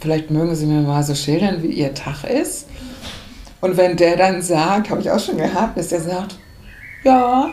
[0.00, 2.66] vielleicht mögen Sie mir mal so schildern, wie Ihr Tag ist.
[3.60, 6.38] Und wenn der dann sagt, habe ich auch schon gehabt, dass der sagt,
[7.04, 7.50] ja,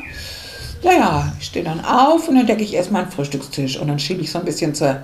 [0.81, 3.97] ja, ja, ich stehe dann auf und dann decke ich erstmal einen Frühstückstisch und dann
[3.97, 5.01] schiebe ich so ein bisschen zur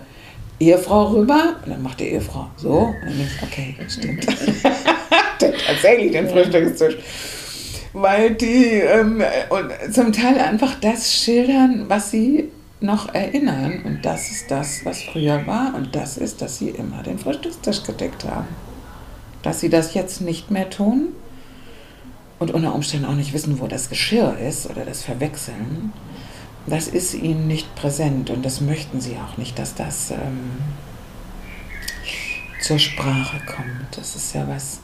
[0.60, 4.28] Ehefrau rüber und dann macht die Ehefrau so und dann denke ich, okay, stimmt.
[5.40, 6.98] tatsächlich den Frühstückstisch.
[7.94, 12.50] Weil die ähm, und zum Teil einfach das schildern, was sie
[12.82, 13.82] noch erinnern.
[13.84, 15.74] Und das ist das, was früher war.
[15.76, 18.48] Und das ist, dass sie immer den Frühstückstisch gedeckt haben.
[19.44, 21.10] Dass sie das jetzt nicht mehr tun
[22.40, 25.94] und unter Umständen auch nicht wissen, wo das Geschirr ist oder das verwechseln,
[26.68, 28.30] das ist ihnen nicht präsent.
[28.30, 30.52] Und das möchten sie auch nicht, dass das ähm,
[32.62, 33.98] zur Sprache kommt.
[33.98, 34.80] Das ist ja was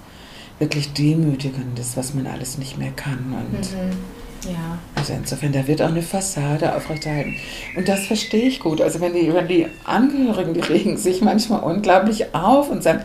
[0.60, 3.34] wirklich Demütigendes, was man alles nicht mehr kann.
[3.34, 4.17] Und mhm
[4.48, 4.78] ja.
[4.96, 7.36] Also insofern, da wird auch eine Fassade aufrechterhalten.
[7.76, 8.82] Und das verstehe ich gut.
[8.82, 13.02] Also wenn die, wenn die Angehörigen, die regen sich manchmal unglaublich auf und sagen,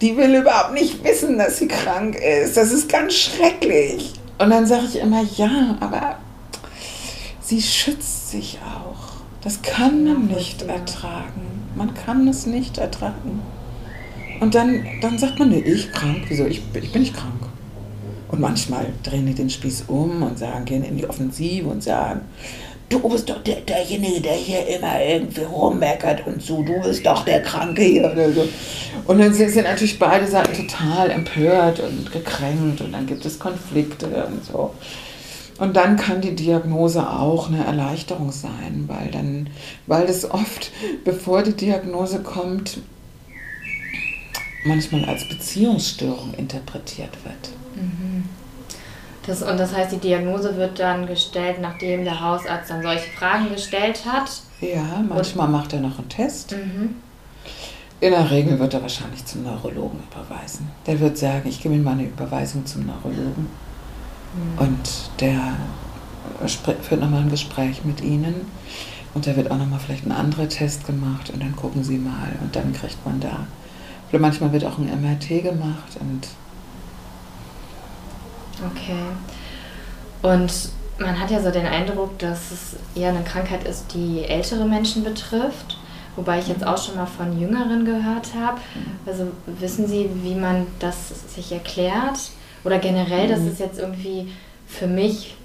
[0.00, 2.56] die will überhaupt nicht wissen, dass sie krank ist.
[2.56, 4.12] Das ist ganz schrecklich.
[4.38, 6.16] Und dann sage ich immer, ja, aber
[7.40, 9.12] sie schützt sich auch.
[9.42, 11.68] Das kann man nicht ertragen.
[11.76, 13.42] Man kann es nicht ertragen.
[14.40, 16.24] Und dann, dann sagt man, nee, ich krank.
[16.28, 16.46] Wieso?
[16.46, 17.51] Ich, ich bin nicht krank.
[18.32, 22.22] Und manchmal drehen die den Spieß um und sagen, gehen in die Offensive und sagen,
[22.88, 27.26] du bist doch der, derjenige, der hier immer irgendwie rummeckert und so, du bist doch
[27.26, 28.48] der Kranke hier oder so.
[29.06, 33.38] Und dann sind, sind natürlich beide Seiten total empört und gekränkt und dann gibt es
[33.38, 34.72] Konflikte und so.
[35.58, 39.50] Und dann kann die Diagnose auch eine Erleichterung sein, weil dann,
[39.86, 40.72] weil das oft,
[41.04, 42.78] bevor die Diagnose kommt,
[44.64, 47.61] manchmal als Beziehungsstörung interpretiert wird.
[47.74, 48.28] Mhm.
[49.26, 53.50] Das, und das heißt, die Diagnose wird dann gestellt, nachdem der Hausarzt dann solche Fragen
[53.50, 54.30] gestellt hat?
[54.60, 56.52] Ja, manchmal und, macht er noch einen Test.
[56.52, 56.96] Mhm.
[58.00, 60.68] In der Regel wird er wahrscheinlich zum Neurologen überweisen.
[60.86, 63.46] Der wird sagen, ich gebe Ihnen mal eine Überweisung zum Neurologen.
[64.34, 64.58] Mhm.
[64.58, 65.54] Und der
[66.46, 68.34] führt nochmal ein Gespräch mit Ihnen.
[69.14, 72.32] Und da wird auch nochmal vielleicht ein anderer Test gemacht und dann gucken Sie mal
[72.40, 73.46] und dann kriegt man da.
[74.10, 76.28] Oder manchmal wird auch ein MRT gemacht und
[78.70, 78.96] Okay.
[80.22, 80.52] Und
[80.98, 85.02] man hat ja so den Eindruck, dass es eher eine Krankheit ist, die ältere Menschen
[85.02, 85.78] betrifft.
[86.14, 88.60] Wobei ich jetzt auch schon mal von Jüngeren gehört habe.
[89.06, 92.30] Also wissen Sie, wie man das sich erklärt?
[92.64, 94.30] Oder generell, dass es jetzt irgendwie
[94.66, 95.36] für mich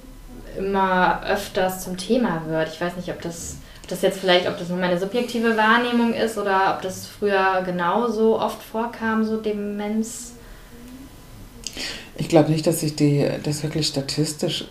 [0.57, 2.69] immer öfters zum Thema wird.
[2.69, 6.13] Ich weiß nicht, ob das, ob das jetzt vielleicht, ob das nur meine subjektive Wahrnehmung
[6.13, 10.33] ist oder ob das früher genauso oft vorkam, so Demenz.
[12.17, 14.65] Ich glaube nicht, dass sich die, das wirklich statistisch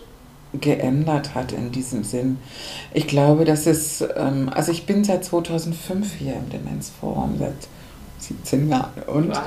[0.53, 2.37] geändert hat in diesem Sinn.
[2.93, 7.53] Ich glaube, dass es, ähm, also ich bin seit 2005 hier im Demenzforum, seit
[8.19, 9.03] 17 Jahren.
[9.07, 9.31] Und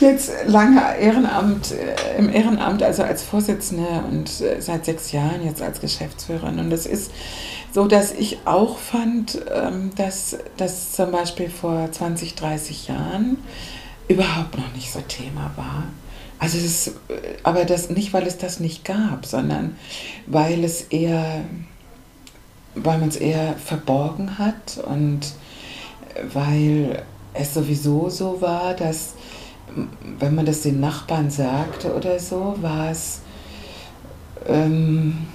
[0.00, 5.62] jetzt lange Ehrenamt, äh, im Ehrenamt, also als Vorsitzende und äh, seit sechs Jahren jetzt
[5.62, 6.58] als Geschäftsführerin.
[6.58, 7.10] Und es ist
[7.72, 13.38] so, dass ich auch fand, ähm, dass das zum Beispiel vor 20, 30 Jahren
[14.08, 15.84] überhaupt noch nicht so Thema war.
[16.38, 16.92] Also es ist,
[17.42, 19.76] aber das nicht, weil es das nicht gab, sondern
[20.26, 21.44] weil es eher,
[22.74, 25.32] weil man es eher verborgen hat und
[26.32, 27.02] weil
[27.34, 29.14] es sowieso so war, dass
[30.18, 33.20] wenn man das den Nachbarn sagte oder so, war es
[34.46, 35.26] ähm,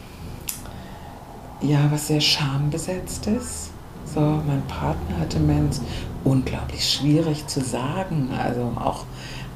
[1.61, 3.69] ja was sehr schambesetztes.
[4.13, 5.81] So, mein Partner hatte Mens
[6.23, 9.05] unglaublich schwierig zu sagen, also auch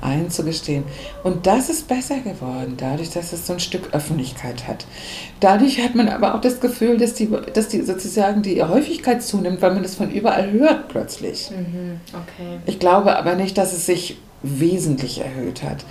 [0.01, 0.83] einzugestehen.
[1.23, 4.85] Und das ist besser geworden, dadurch, dass es so ein Stück Öffentlichkeit hat.
[5.39, 9.61] Dadurch hat man aber auch das Gefühl, dass die, dass die sozusagen die Häufigkeit zunimmt,
[9.61, 11.49] weil man das von überall hört plötzlich.
[11.51, 12.59] Mhm, okay.
[12.65, 15.83] Ich glaube aber nicht, dass es sich wesentlich erhöht hat.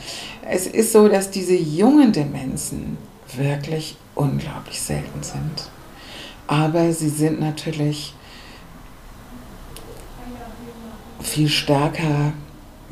[0.48, 2.96] Es ist so, dass diese jungen Demenzen
[3.36, 5.68] wirklich unglaublich selten sind.
[6.46, 8.14] Aber sie sind natürlich
[11.26, 12.32] viel stärker,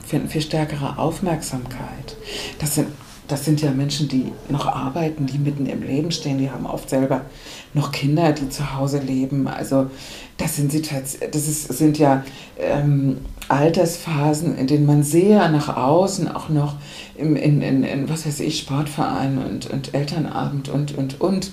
[0.05, 2.16] finden viel stärkere Aufmerksamkeit.
[2.59, 2.88] Das sind,
[3.29, 6.90] das sind ja Menschen, die noch arbeiten, die mitten im Leben stehen, die haben oft
[6.90, 7.23] selber
[7.73, 9.49] noch Kinder, die zu Hause leben.
[9.49, 9.90] Also
[10.37, 11.14] das sind, das
[11.49, 12.23] ist, sind ja
[12.59, 13.18] ähm,
[13.49, 16.77] Altersphasen, in denen man sehr nach außen auch noch
[17.16, 21.51] im, in, in, in, was weiß ich, Sportverein und, und Elternabend und, und, und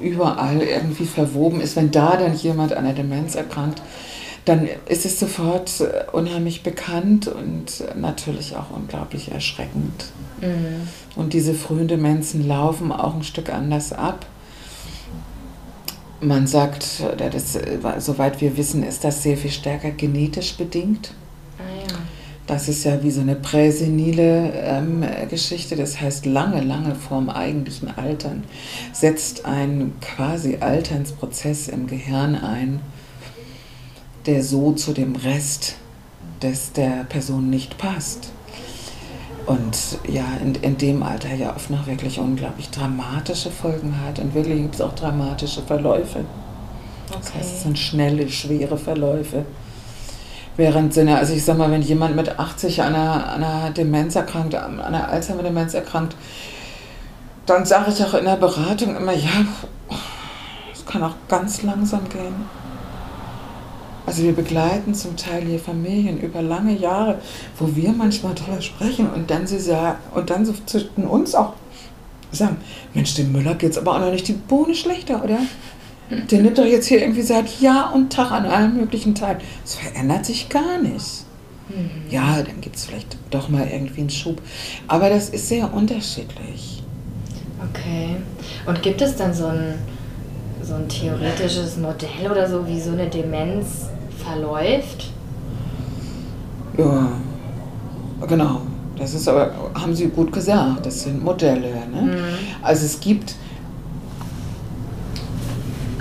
[0.00, 1.76] überall irgendwie verwoben ist.
[1.76, 3.82] Wenn da dann jemand an der Demenz erkrankt,
[4.44, 10.06] dann ist es sofort äh, unheimlich bekannt und natürlich auch unglaublich erschreckend.
[10.40, 10.88] Mhm.
[11.14, 14.26] Und diese frühen Demenzen laufen auch ein Stück anders ab.
[16.20, 17.58] Man sagt, das,
[17.98, 21.12] soweit wir wissen, ist das sehr viel stärker genetisch bedingt.
[21.58, 21.98] Ah, ja.
[22.46, 27.96] Das ist ja wie so eine präsenile ähm, Geschichte, das heißt lange, lange vorm eigentlichen
[27.96, 28.44] Altern
[28.92, 32.80] setzt ein quasi Alternsprozess im Gehirn ein,
[34.26, 35.76] der so zu dem Rest
[36.42, 38.30] des, der Person nicht passt.
[39.46, 39.76] Und
[40.08, 44.18] ja, in, in dem Alter ja oft noch wirklich unglaublich dramatische Folgen hat.
[44.18, 46.20] Und wirklich gibt es auch dramatische Verläufe.
[47.08, 47.18] Okay.
[47.20, 49.44] Das heißt, es sind schnelle, schwere Verläufe.
[50.56, 54.14] Während Sinne, also ich sag mal, wenn jemand mit 80 an einer, an einer Demenz
[54.14, 56.14] erkrankt, an einer Alzheimer-Demenz erkrankt,
[57.46, 59.30] dann sage ich auch in der Beratung immer, ja,
[60.72, 62.61] es kann auch ganz langsam gehen.
[64.04, 67.20] Also wir begleiten zum Teil hier Familien über lange Jahre,
[67.58, 71.54] wo wir manchmal drüber sprechen und dann sie sagen, und dann so zwischen uns auch
[72.32, 72.56] sagen,
[72.94, 75.38] Mensch, dem Müller geht es aber auch noch nicht die Bohne schlechter, oder?
[76.30, 79.38] Der nimmt doch jetzt hier irgendwie seit Jahr und Tag an allen möglichen Teilen.
[79.64, 81.24] Es verändert sich gar nicht.
[81.68, 82.10] Mhm.
[82.10, 84.42] Ja, dann gibt es vielleicht doch mal irgendwie einen Schub.
[84.88, 86.82] Aber das ist sehr unterschiedlich.
[87.70, 88.16] Okay.
[88.66, 89.74] Und gibt es dann so ein,
[90.62, 93.88] so ein theoretisches Modell oder so, wie so eine Demenz
[94.24, 95.10] verläuft?
[96.78, 97.08] Ja,
[98.26, 98.60] genau.
[98.96, 101.72] Das ist aber, haben Sie gut gesagt, das sind Modelle.
[101.92, 102.02] Ne?
[102.02, 102.22] Mhm.
[102.62, 103.34] Also es gibt,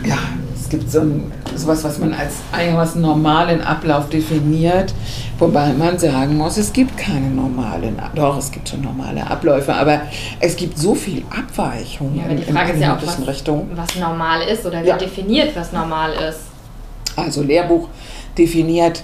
[0.05, 0.17] ja,
[0.55, 4.93] es gibt so ein, sowas, was man als einigermaßen normalen Ablauf definiert,
[5.39, 10.01] wobei man sagen muss, es gibt keine normalen, doch, es gibt schon normale Abläufe, aber
[10.39, 13.27] es gibt so viel Abweichung ja, aber die Frage in, in ist ja auch, was,
[13.27, 13.69] Richtung.
[13.75, 14.97] was normal ist oder wer ja.
[14.97, 16.39] definiert, was normal ist.
[17.15, 17.89] Also Lehrbuch
[18.37, 19.03] definiert,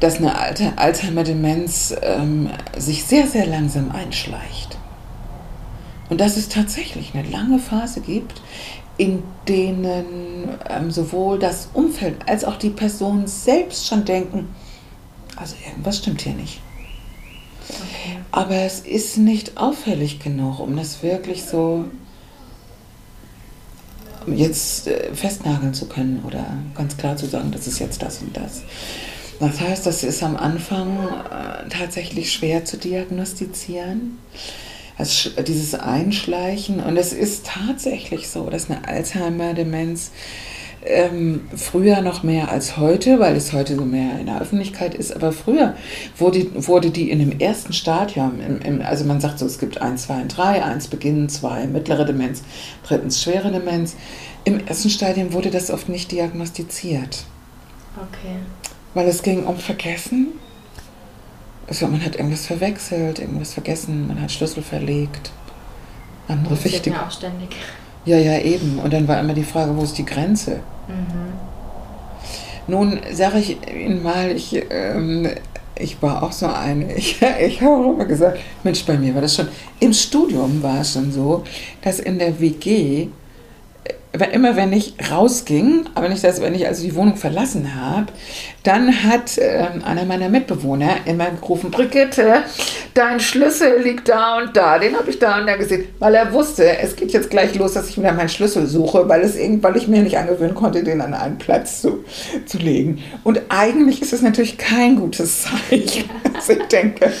[0.00, 0.32] dass eine
[0.76, 4.76] Alzheimer-Demenz ähm, sich sehr, sehr langsam einschleicht.
[6.08, 8.40] Und dass es tatsächlich eine lange Phase gibt,
[8.98, 14.48] in denen ähm, sowohl das Umfeld als auch die Person selbst schon denken,
[15.36, 16.60] also irgendwas stimmt hier nicht.
[17.68, 18.18] Okay.
[18.30, 21.84] Aber es ist nicht auffällig genug, um das wirklich so
[24.26, 28.36] jetzt äh, festnageln zu können oder ganz klar zu sagen, das ist jetzt das und
[28.36, 28.62] das.
[29.38, 34.18] Das heißt, das ist am Anfang äh, tatsächlich schwer zu diagnostizieren.
[34.98, 36.80] Also dieses Einschleichen.
[36.80, 40.10] Und es ist tatsächlich so, dass eine Alzheimer-Demenz
[40.86, 45.14] ähm, früher noch mehr als heute, weil es heute so mehr in der Öffentlichkeit ist,
[45.14, 45.74] aber früher
[46.16, 49.80] wurde, wurde die in dem ersten Stadium, im, im, also man sagt so, es gibt
[49.80, 52.42] 1, 2 und 3, 1 Beginn, 2 mittlere Demenz,
[52.84, 53.96] drittens schwere Demenz.
[54.44, 57.24] Im ersten Stadium wurde das oft nicht diagnostiziert.
[57.96, 58.36] Okay.
[58.94, 60.28] Weil es ging um Vergessen.
[61.68, 65.30] Also man hat irgendwas verwechselt, irgendwas vergessen, man hat Schlüssel verlegt.
[66.28, 66.92] Andere das wichtig.
[66.92, 67.50] Ja auch ständig.
[68.06, 68.78] Ja, ja, eben.
[68.78, 70.60] Und dann war immer die Frage, wo ist die Grenze?
[70.86, 71.32] Mhm.
[72.68, 75.28] Nun sage ich Ihnen mal, ich, ähm,
[75.76, 76.94] ich war auch so eine.
[76.96, 79.48] Ich, ich habe auch immer gesagt, Mensch, bei mir war das schon,
[79.80, 81.42] im Studium war es schon so,
[81.82, 83.08] dass in der WG
[84.32, 88.06] immer wenn ich rausging, aber nicht, dass wenn ich also die Wohnung verlassen habe,
[88.62, 92.42] dann hat äh, einer meiner Mitbewohner immer gerufen, Brigitte,
[92.94, 96.32] dein Schlüssel liegt da und da, den habe ich da und da gesehen, weil er
[96.32, 99.76] wusste, es geht jetzt gleich los, dass ich wieder meinen Schlüssel suche, weil, es weil
[99.76, 102.04] ich mir nicht angewöhnen konnte, den an einen Platz zu,
[102.46, 103.02] zu legen.
[103.22, 107.12] Und eigentlich ist es natürlich kein gutes Zeichen, dass ich denke,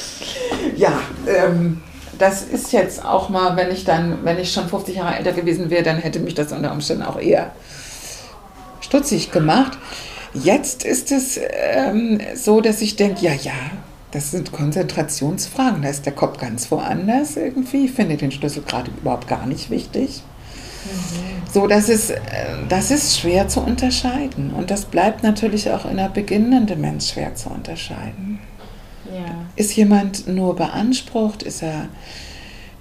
[0.76, 1.82] ja, ähm,
[2.18, 5.70] das ist jetzt auch mal, wenn ich dann, wenn ich schon 50 Jahre älter gewesen
[5.70, 7.52] wäre, dann hätte mich das unter Umständen auch eher
[8.80, 9.78] stutzig gemacht.
[10.34, 13.52] Jetzt ist es ähm, so, dass ich denke, ja, ja,
[14.10, 15.82] das sind Konzentrationsfragen.
[15.82, 17.86] Da ist der Kopf ganz woanders irgendwie.
[17.86, 20.22] Ich finde den Schlüssel gerade überhaupt gar nicht wichtig.
[20.84, 21.52] Mhm.
[21.52, 22.18] So, das ist, äh,
[22.68, 24.52] das ist schwer zu unterscheiden.
[24.52, 28.38] Und das bleibt natürlich auch in einer beginnenden Demenz schwer zu unterscheiden.
[29.16, 29.46] Ja.
[29.56, 31.42] Ist jemand nur beansprucht?
[31.42, 31.88] Ist er,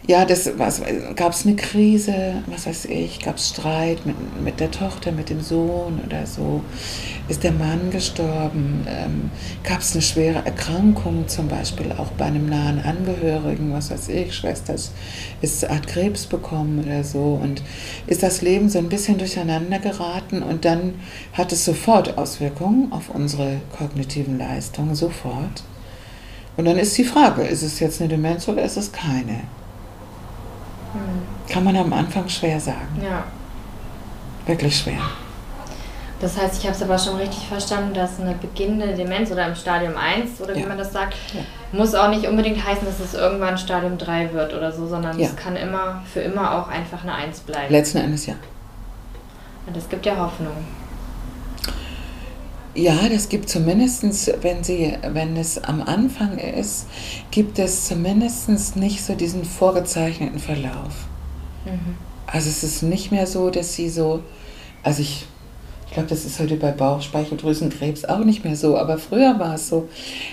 [0.07, 0.49] ja, das
[1.15, 5.29] gab es eine Krise, was weiß ich, gab es Streit mit, mit der Tochter, mit
[5.29, 6.61] dem Sohn oder so?
[7.29, 8.85] Ist der Mann gestorben?
[8.87, 9.31] Ähm,
[9.63, 14.35] gab es eine schwere Erkrankung, zum Beispiel auch bei einem nahen Angehörigen, was weiß ich,
[14.35, 14.75] Schwester
[15.41, 17.39] ist, hat Krebs bekommen oder so?
[17.41, 17.63] Und
[18.05, 20.95] ist das Leben so ein bisschen durcheinander geraten und dann
[21.33, 25.63] hat es sofort Auswirkungen auf unsere kognitiven Leistungen, sofort?
[26.57, 29.41] Und dann ist die Frage, ist es jetzt eine Demenz oder ist es keine?
[30.93, 31.21] Hm.
[31.49, 33.01] Kann man am Anfang schwer sagen.
[33.03, 33.23] Ja.
[34.45, 34.99] Wirklich schwer.
[36.21, 39.55] Das heißt, ich habe es aber schon richtig verstanden, dass eine beginnende Demenz oder im
[39.55, 40.67] Stadium 1 oder wie ja.
[40.67, 41.41] man das sagt, ja.
[41.73, 45.27] muss auch nicht unbedingt heißen, dass es irgendwann Stadium 3 wird oder so, sondern ja.
[45.27, 47.71] es kann immer für immer auch einfach eine 1 bleiben.
[47.71, 48.35] Letzten Endes ja.
[49.67, 50.55] Und das gibt ja Hoffnung.
[52.75, 54.03] Ja, das gibt zumindest,
[54.41, 56.87] wenn, sie, wenn es am Anfang ist,
[57.31, 61.07] gibt es zumindest nicht so diesen vorgezeichneten Verlauf.
[61.65, 61.95] Mhm.
[62.27, 64.23] Also es ist nicht mehr so, dass sie so,
[64.83, 65.25] also ich,
[65.87, 69.69] ich glaube, das ist heute bei Bauchspeicheldrüsenkrebs auch nicht mehr so, aber früher war es
[69.69, 69.87] so,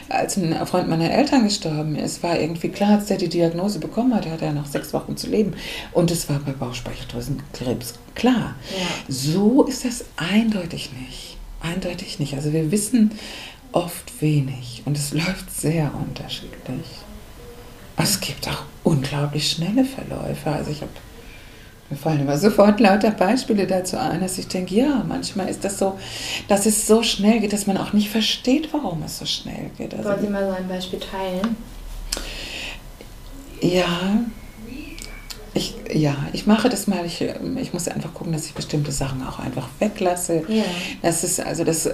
[0.09, 4.12] als ein Freund meiner Eltern gestorben ist, war irgendwie klar, als der die Diagnose bekommen
[4.16, 5.55] hat, hat er noch sechs Wochen zu leben.
[5.92, 8.57] Und es war bei Bauchspeicheldrüsenkrebs klar.
[8.76, 8.87] Ja.
[9.09, 11.37] So ist das eindeutig nicht.
[11.62, 12.35] Eindeutig nicht.
[12.35, 13.12] Also wir wissen
[13.72, 16.87] oft wenig und es läuft sehr unterschiedlich.
[17.96, 20.51] Es gibt auch unglaublich schnelle Verläufe.
[20.51, 20.90] Also ich habe
[21.90, 25.79] mir fallen immer sofort lauter Beispiele dazu ein, dass ich denke, ja, manchmal ist das
[25.79, 25.98] so,
[26.48, 29.94] dass es so schnell geht, dass man auch nicht versteht, warum es so schnell geht.
[29.94, 31.57] Also, Wollen Sie mal so ein Beispiel teilen?
[33.61, 34.25] Ja,
[35.55, 37.05] ich, ja, ich mache das mal.
[37.05, 40.45] Ich, ich muss einfach gucken, dass ich bestimmte Sachen auch einfach weglasse.
[40.49, 40.65] Ja.
[41.03, 41.91] Das ist also das,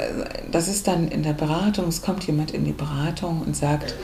[0.50, 1.88] das ist dann in der Beratung.
[1.88, 3.94] Es kommt jemand in die Beratung und sagt,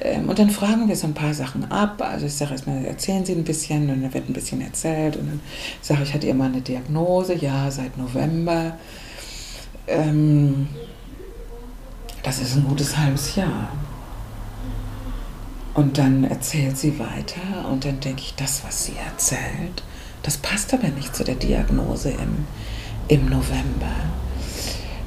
[0.00, 2.02] ähm, und dann fragen wir so ein paar Sachen ab.
[2.02, 5.26] Also ich sage erstmal, erzählen Sie ein bisschen und dann wird ein bisschen erzählt und
[5.26, 5.40] dann
[5.80, 7.34] sage ich, hatte ihr mal eine Diagnose?
[7.34, 8.78] Ja, seit November.
[9.88, 10.68] Ähm,
[12.22, 13.70] das ist ein gutes halbes Jahr.
[15.74, 19.82] Und dann erzählt sie weiter und dann denke ich, das, was sie erzählt,
[20.22, 22.46] das passt aber nicht zu der Diagnose im,
[23.08, 23.92] im November.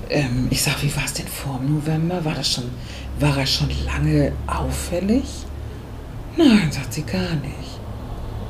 [0.09, 2.23] Ähm, ich sage, wie war es denn vor November?
[2.25, 2.65] War, das schon,
[3.19, 5.23] war er schon lange auffällig?
[6.35, 7.79] Nein, sagt sie gar nicht.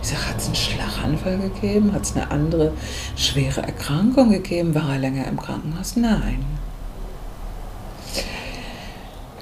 [0.02, 1.94] Ich sage, hat es einen Schlaganfall gegeben?
[1.94, 2.74] Hat es eine andere
[3.16, 4.74] schwere Erkrankung gegeben?
[4.74, 5.96] War er länger im Krankenhaus?
[5.96, 6.46] Nein.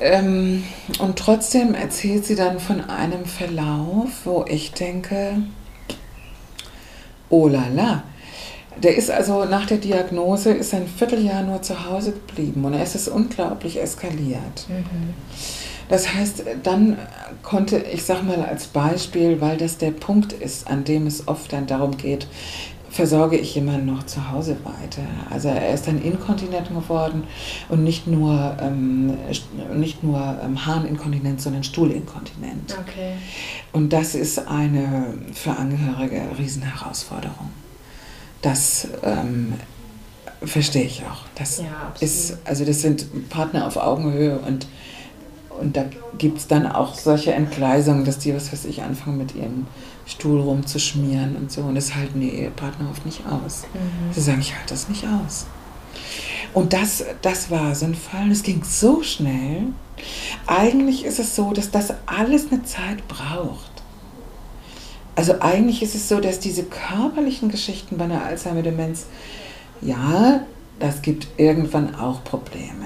[0.06, 0.64] Ähm,
[1.00, 5.38] und trotzdem erzählt sie dann von einem Verlauf, wo ich denke,
[7.30, 8.04] oh la la.
[8.78, 12.94] Der ist also nach der Diagnose ist ein Vierteljahr nur zu Hause geblieben und es
[12.94, 14.68] ist unglaublich eskaliert.
[14.68, 15.16] Mhm.
[15.90, 16.98] Das heißt, dann
[17.42, 21.52] konnte ich sag mal als Beispiel, weil das der Punkt ist, an dem es oft
[21.52, 22.28] dann darum geht,
[22.96, 25.02] versorge ich jemanden noch zu Hause weiter.
[25.30, 27.26] Also er ist dann inkontinent geworden
[27.68, 29.18] und nicht nur, ähm,
[29.76, 32.78] nicht nur ähm, Harninkontinent, sondern Stuhlinkontinent.
[32.80, 33.16] Okay.
[33.74, 37.50] Und das ist eine für Angehörige Riesenherausforderung.
[38.42, 39.56] Das ähm,
[40.42, 41.26] verstehe ich auch.
[41.36, 41.66] Das ja,
[42.00, 44.68] ist, also das sind Partner auf Augenhöhe und
[45.58, 45.86] und da
[46.18, 49.68] gibt es dann auch solche Entgleisungen, dass die, was weiß ich, anfangen mit ihrem
[50.06, 51.62] Stuhl rumzuschmieren und so.
[51.62, 53.64] Und das halten die Ehepartner oft nicht aus.
[53.74, 54.14] Mhm.
[54.14, 55.48] Sie sagen, ich halte das nicht aus.
[56.54, 59.64] Und das, das war so ein Fall, das ging so schnell.
[60.48, 63.72] Eigentlich ist es so, dass das alles eine Zeit braucht.
[65.16, 69.06] Also eigentlich ist es so, dass diese körperlichen Geschichten bei einer Alzheimer-Demenz,
[69.82, 70.42] ja,
[70.80, 72.86] das gibt irgendwann auch Probleme.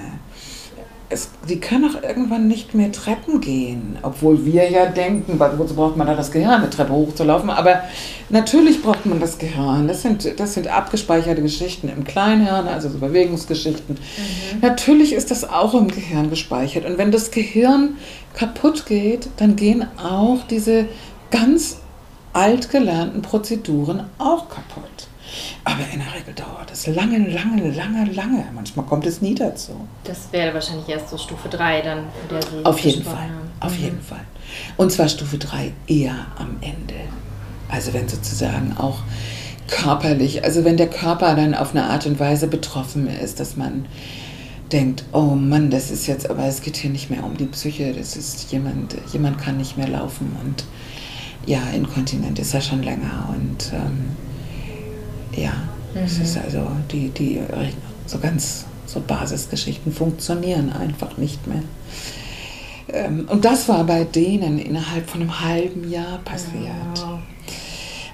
[1.12, 5.96] Es, die können auch irgendwann nicht mehr Treppen gehen, obwohl wir ja denken, wozu braucht
[5.96, 7.50] man da das Gehirn, eine Treppe hochzulaufen?
[7.50, 7.82] Aber
[8.28, 9.88] natürlich braucht man das Gehirn.
[9.88, 13.96] Das sind, das sind abgespeicherte Geschichten im Kleinhirn, also so Bewegungsgeschichten.
[13.96, 14.60] Mhm.
[14.60, 16.84] Natürlich ist das auch im Gehirn gespeichert.
[16.84, 17.96] Und wenn das Gehirn
[18.34, 20.86] kaputt geht, dann gehen auch diese
[21.32, 21.78] ganz
[22.32, 24.99] altgelernten Prozeduren auch kaputt.
[25.64, 28.44] Aber in der Regel dauert es lange, lange, lange, lange.
[28.54, 29.72] Manchmal kommt es nie dazu.
[30.04, 33.14] Das wäre wahrscheinlich erst so Stufe 3 dann, für der Sie Auf jeden Fall.
[33.14, 33.50] Haben.
[33.60, 33.84] Auf mhm.
[33.84, 34.24] jeden Fall.
[34.76, 36.94] Und zwar Stufe 3 eher am Ende.
[37.68, 38.98] Also wenn sozusagen auch
[39.68, 43.86] körperlich, also wenn der Körper dann auf eine Art und Weise betroffen ist, dass man
[44.72, 47.92] denkt, oh Mann, das ist jetzt, aber es geht hier nicht mehr um die Psyche,
[47.92, 50.64] das ist jemand, jemand kann nicht mehr laufen und
[51.46, 54.16] ja, inkontinent ist er schon länger und ähm,
[55.36, 55.52] ja,
[55.94, 56.00] mhm.
[56.04, 57.40] es ist also die, die
[58.06, 61.62] so ganz so Basisgeschichten funktionieren einfach nicht mehr.
[62.92, 66.66] Ähm, und das war bei denen innerhalb von einem halben Jahr passiert.
[66.96, 67.20] Ja.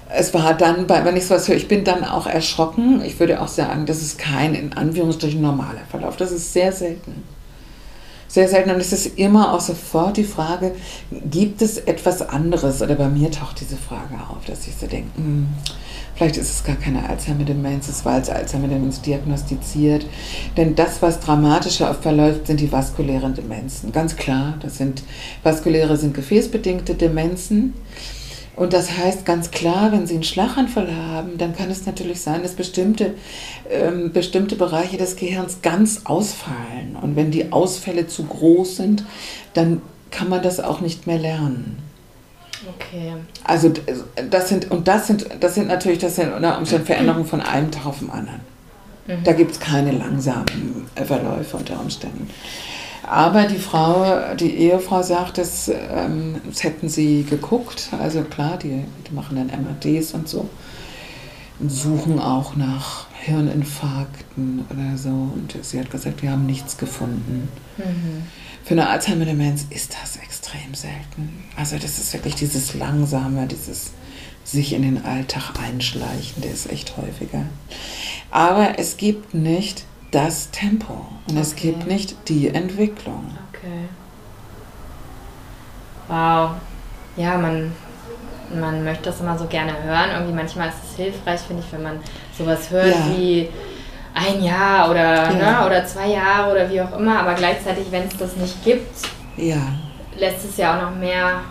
[0.08, 3.02] Es war dann, wenn ich sowas höre, ich bin dann auch erschrocken.
[3.04, 6.16] Ich würde auch sagen, das ist kein in Anführungsstrichen normaler Verlauf.
[6.16, 7.24] Das ist sehr selten.
[8.28, 8.70] Sehr selten.
[8.70, 10.76] Und es ist immer auch sofort die Frage,
[11.10, 12.82] gibt es etwas anderes?
[12.82, 15.48] Oder bei mir taucht diese Frage auf, dass ich so denke, mh, hm,
[16.16, 20.06] Vielleicht ist es gar keine Alzheimer-Demenz, es war als Alzheimer-Demenz diagnostiziert.
[20.56, 23.92] Denn das, was dramatischer verläuft, sind die vaskulären Demenzen.
[23.92, 25.02] Ganz klar, das sind
[25.42, 27.74] vaskuläre, sind gefäßbedingte Demenzen.
[28.56, 32.42] Und das heißt ganz klar, wenn Sie einen Schlaganfall haben, dann kann es natürlich sein,
[32.42, 33.12] dass bestimmte,
[33.70, 36.96] ähm, bestimmte Bereiche des Gehirns ganz ausfallen.
[36.98, 39.04] Und wenn die Ausfälle zu groß sind,
[39.52, 41.86] dann kann man das auch nicht mehr lernen.
[42.76, 43.14] Okay.
[43.44, 43.72] Also
[44.30, 47.70] das sind, und das sind, das sind natürlich, das sind unter Umständen Veränderungen von einem
[47.70, 48.40] Tag auf den anderen.
[49.07, 49.24] Mhm.
[49.24, 52.28] Da gibt es keine langsamen Verläufe unter Umständen.
[53.07, 57.90] Aber die Frau, die Ehefrau sagt, das, ähm, das hätten sie geguckt.
[58.00, 60.48] Also klar, die, die machen dann MRDs und so.
[61.61, 65.09] Und suchen auch nach Hirninfarkten oder so.
[65.09, 67.48] Und sie hat gesagt, wir haben nichts gefunden.
[67.76, 68.24] Mhm.
[68.66, 71.44] Für eine Alzheimer-Demenz ist das extrem selten.
[71.56, 73.92] Also das ist wirklich dieses langsame, dieses
[74.42, 77.44] sich in den Alltag einschleichen, der ist echt häufiger.
[78.32, 80.94] Aber es gibt nicht das Tempo
[81.28, 81.40] und okay.
[81.40, 83.30] es gibt nicht die Entwicklung.
[83.52, 83.84] Okay.
[86.08, 86.56] Wow.
[87.16, 87.70] Ja, man,
[88.52, 90.10] man möchte das immer so gerne hören.
[90.12, 92.00] Irgendwie manchmal ist es hilfreich, finde ich, wenn man
[92.36, 93.16] sowas hört ja.
[93.16, 93.48] wie
[94.16, 95.60] ein Jahr oder, ja.
[95.60, 98.96] ne, oder zwei Jahre oder wie auch immer, aber gleichzeitig, wenn es das nicht gibt,
[99.36, 99.60] ja.
[100.18, 101.42] lässt es ja auch noch mehr,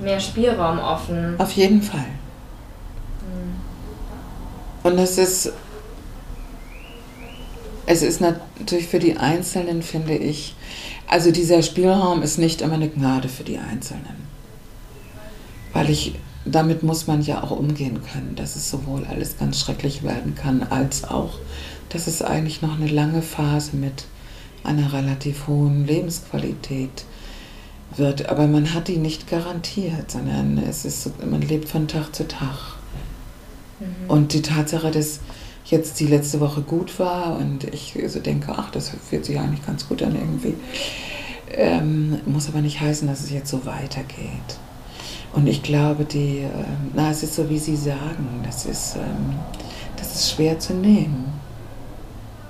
[0.00, 1.34] mehr Spielraum offen.
[1.38, 2.00] Auf jeden Fall.
[3.20, 3.60] Mhm.
[4.84, 5.52] Und es ist,
[7.84, 10.56] es ist natürlich für die Einzelnen, finde ich,
[11.08, 14.32] also dieser Spielraum ist nicht immer eine Gnade für die Einzelnen.
[15.74, 16.14] Weil ich,
[16.46, 20.62] damit muss man ja auch umgehen können, dass es sowohl alles ganz schrecklich werden kann,
[20.70, 21.38] als auch
[21.92, 24.04] das ist eigentlich noch eine lange Phase mit
[24.64, 27.04] einer relativ hohen Lebensqualität
[27.96, 28.28] wird.
[28.28, 32.76] Aber man hat die nicht garantiert, sondern es ist, man lebt von Tag zu Tag.
[33.80, 34.10] Mhm.
[34.10, 35.20] Und die Tatsache, dass
[35.64, 39.64] jetzt die letzte Woche gut war und ich so denke, ach, das fühlt sich eigentlich
[39.64, 40.54] ganz gut an irgendwie,
[41.50, 44.58] ähm, muss aber nicht heißen, dass es jetzt so weitergeht.
[45.34, 46.48] Und ich glaube, die, äh,
[46.94, 49.36] na, es ist so, wie Sie sagen, das ist, ähm,
[49.96, 51.41] das ist schwer zu nehmen.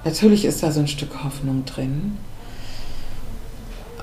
[0.05, 2.19] Natürlich ist da so ein Stück Hoffnung drin,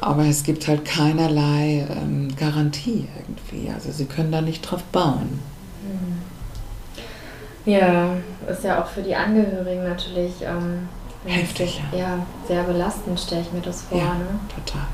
[0.02, 3.70] aber es gibt halt keinerlei ähm, Garantie irgendwie.
[3.70, 5.40] Also sie können da nicht drauf bauen.
[5.84, 6.22] Mhm.
[7.66, 8.16] Ja,
[8.50, 10.88] ist ja auch für die Angehörigen natürlich ähm,
[11.26, 11.82] heftig.
[11.92, 12.00] Ja.
[12.00, 13.98] ja, sehr belastend, stelle ich mir das vor.
[13.98, 14.40] Ja, ne?
[14.56, 14.88] total.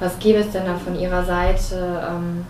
[0.00, 2.44] Was gäbe es denn da von Ihrer Seite, ähm,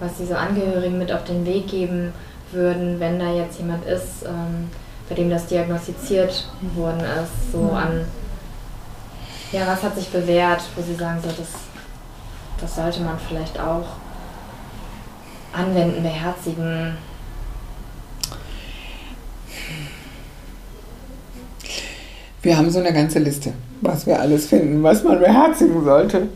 [0.00, 2.12] was Sie so Angehörigen mit auf den Weg geben
[2.50, 4.70] würden, wenn da jetzt jemand ist, ähm,
[5.08, 7.74] bei dem das diagnostiziert worden ist, so mhm.
[7.74, 8.04] an,
[9.52, 11.48] ja, was hat sich bewährt, wo Sie sagen, so, das,
[12.60, 13.84] das sollte man vielleicht auch
[15.52, 16.96] anwenden, beherzigen?
[22.40, 26.28] Wir haben so eine ganze Liste, was wir alles finden, was man beherzigen sollte.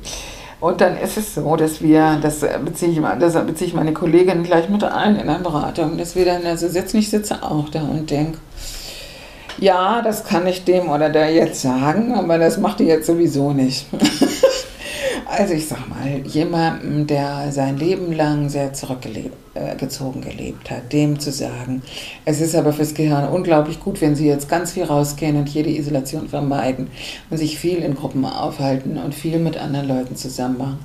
[0.61, 4.43] Und dann ist es so, dass wir, das beziehe ich, das beziehe ich meine Kollegin
[4.43, 7.83] gleich mit ein in der Beratung, dass wir dann, also jetzt nicht sitze auch da
[7.83, 8.39] und denke,
[9.59, 13.53] ja, das kann ich dem oder der jetzt sagen, aber das macht die jetzt sowieso
[13.53, 13.87] nicht.
[15.29, 21.19] Also ich sag mal, jemandem, der sein Leben lang sehr zurückgezogen äh, gelebt hat, dem
[21.19, 21.83] zu sagen,
[22.25, 25.69] es ist aber fürs Gehirn unglaublich gut, wenn Sie jetzt ganz viel rausgehen und jede
[25.69, 26.89] Isolation vermeiden
[27.29, 30.79] und sich viel in Gruppen aufhalten und viel mit anderen Leuten zusammen machen.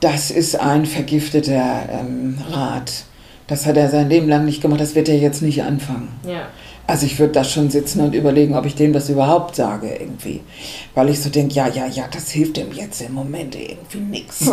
[0.00, 3.04] Das ist ein vergifteter ähm, Rat.
[3.46, 6.08] Das hat er sein Leben lang nicht gemacht, das wird er jetzt nicht anfangen.
[6.26, 6.48] Ja.
[6.86, 10.42] Also ich würde da schon sitzen und überlegen, ob ich dem das überhaupt sage irgendwie.
[10.94, 14.50] Weil ich so denke, ja, ja, ja, das hilft dem jetzt im Moment irgendwie nichts.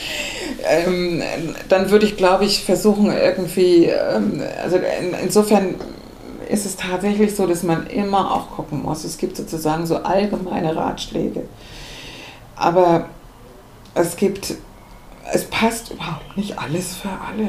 [0.70, 1.22] ähm,
[1.68, 5.74] dann würde ich, glaube ich, versuchen irgendwie, ähm, also in, insofern
[6.48, 9.02] ist es tatsächlich so, dass man immer auch gucken muss.
[9.02, 11.42] Es gibt sozusagen so allgemeine Ratschläge.
[12.54, 13.08] Aber
[13.94, 14.54] es gibt,
[15.32, 17.48] es passt überhaupt nicht alles für alle.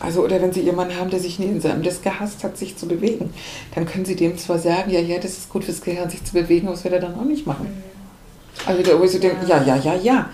[0.00, 2.88] Also, oder wenn Sie jemanden haben, der sich in seinem das gehasst hat, sich zu
[2.88, 3.34] bewegen,
[3.74, 6.32] dann können Sie dem zwar sagen, ja, ja, das ist gut fürs Gehirn, sich zu
[6.32, 7.66] bewegen, das wird er dann auch nicht machen.
[7.66, 8.66] Mhm.
[8.66, 10.30] Also, da wo ich so denke, ja, ja, ja, ja.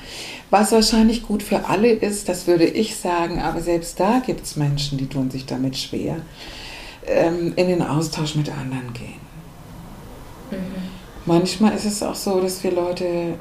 [0.51, 4.55] Was wahrscheinlich gut für alle ist, das würde ich sagen, aber selbst da gibt es
[4.55, 6.19] Menschen, die tun sich damit schwer,
[7.05, 9.21] ähm, in den Austausch mit anderen gehen.
[10.53, 10.87] Mhm.
[11.25, 13.35] Manchmal ist es auch so, dass wir Leute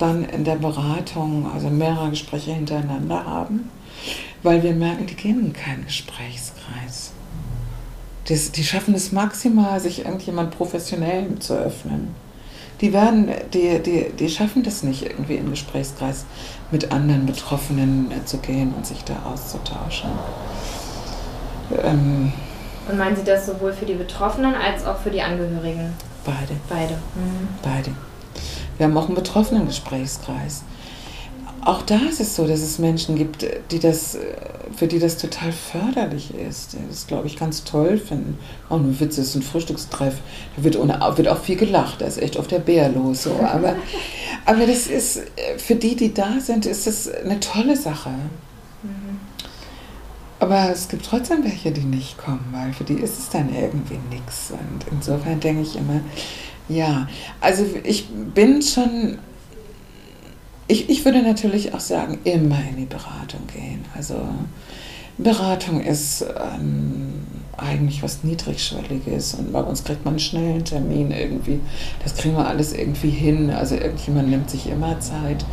[0.00, 3.70] dann in der Beratung, also mehrere Gespräche hintereinander haben
[4.42, 7.12] weil wir merken, die gehen in keinen Gesprächskreis.
[8.26, 12.14] Das, die schaffen es maximal, sich irgendjemand professionell zu öffnen.
[12.80, 16.24] Die, werden, die, die, die schaffen das nicht, irgendwie in Gesprächskreis
[16.70, 20.10] mit anderen Betroffenen zu gehen und sich da auszutauschen.
[21.82, 22.32] Ähm,
[22.88, 25.92] und meinen Sie das sowohl für die Betroffenen als auch für die Angehörigen?
[26.24, 26.56] Beide.
[26.68, 26.94] Beide.
[26.94, 27.48] Mhm.
[27.62, 27.90] Beide.
[28.80, 30.62] Wir haben auch einen betroffenen Gesprächskreis
[31.62, 34.16] auch da ist es so, dass es Menschen gibt, die das,
[34.74, 36.76] für die das total förderlich ist.
[36.88, 38.38] Das, glaube ich, ganz toll finden.
[38.70, 40.14] Oh, nur Witz, es ist ein Frühstückstreff.
[40.56, 42.00] Da wird, ohne, wird auch viel gelacht.
[42.00, 43.24] Da ist echt auf der Bär los.
[43.24, 43.32] So.
[43.34, 43.76] Aber,
[44.46, 45.22] aber das ist,
[45.58, 48.10] für die, die da sind, ist das eine tolle Sache.
[48.82, 49.20] Mhm.
[50.38, 53.98] Aber es gibt trotzdem welche, die nicht kommen, weil für die ist es dann irgendwie
[54.08, 54.50] nichts.
[54.50, 56.00] Und insofern denke ich immer,
[56.70, 57.08] ja,
[57.40, 59.18] also ich bin schon
[60.70, 63.84] ich, ich würde natürlich auch sagen, immer in die Beratung gehen.
[63.96, 64.14] Also
[65.18, 67.12] Beratung ist ähm,
[67.56, 71.58] eigentlich was Niedrigschwelliges und bei uns kriegt man einen schnellen Termin irgendwie.
[72.04, 73.50] Das kriegen wir alles irgendwie hin.
[73.50, 75.44] Also irgendjemand nimmt sich immer Zeit.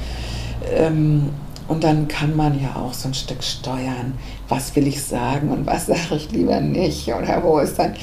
[0.72, 1.30] Ähm,
[1.68, 4.13] und dann kann man ja auch so ein Stück steuern,
[4.47, 7.07] was will ich sagen und was sage ich lieber nicht.
[7.13, 7.93] Oder wo ist dann,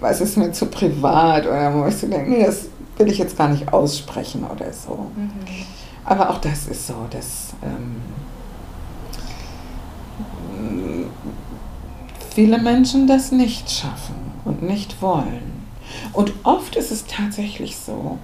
[0.00, 2.66] was ist mir zu privat oder wo ich so denke, nee, das
[2.96, 5.10] will ich jetzt gar nicht aussprechen oder so.
[5.16, 5.30] Mhm.
[6.04, 7.96] Aber auch das ist so, dass ähm,
[12.34, 14.14] viele Menschen das nicht schaffen
[14.44, 15.66] und nicht wollen.
[16.12, 18.18] Und oft ist es tatsächlich so,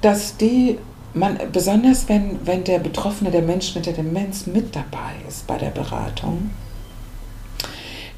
[0.00, 0.78] dass die,
[1.14, 5.58] man, besonders wenn, wenn der Betroffene, der Mensch mit der Demenz mit dabei ist bei
[5.58, 6.50] der Beratung,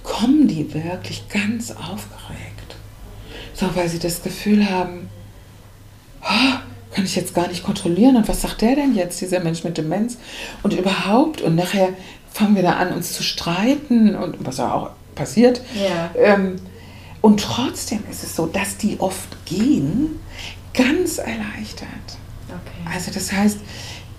[0.03, 2.77] kommen die wirklich ganz aufgeregt.
[3.55, 5.09] So, weil sie das Gefühl haben,
[6.23, 6.59] oh,
[6.93, 8.17] kann ich jetzt gar nicht kontrollieren.
[8.17, 10.19] Und was sagt der denn jetzt, dieser Mensch mit Demenz?
[10.63, 11.91] Und überhaupt, und nachher
[12.33, 15.61] fangen wir da an, uns zu streiten und was auch passiert.
[15.75, 16.11] Ja.
[16.17, 16.57] Ähm,
[17.21, 20.21] und trotzdem ist es so, dass die oft gehen,
[20.73, 21.89] ganz erleichtert.
[22.85, 23.59] Also das heißt,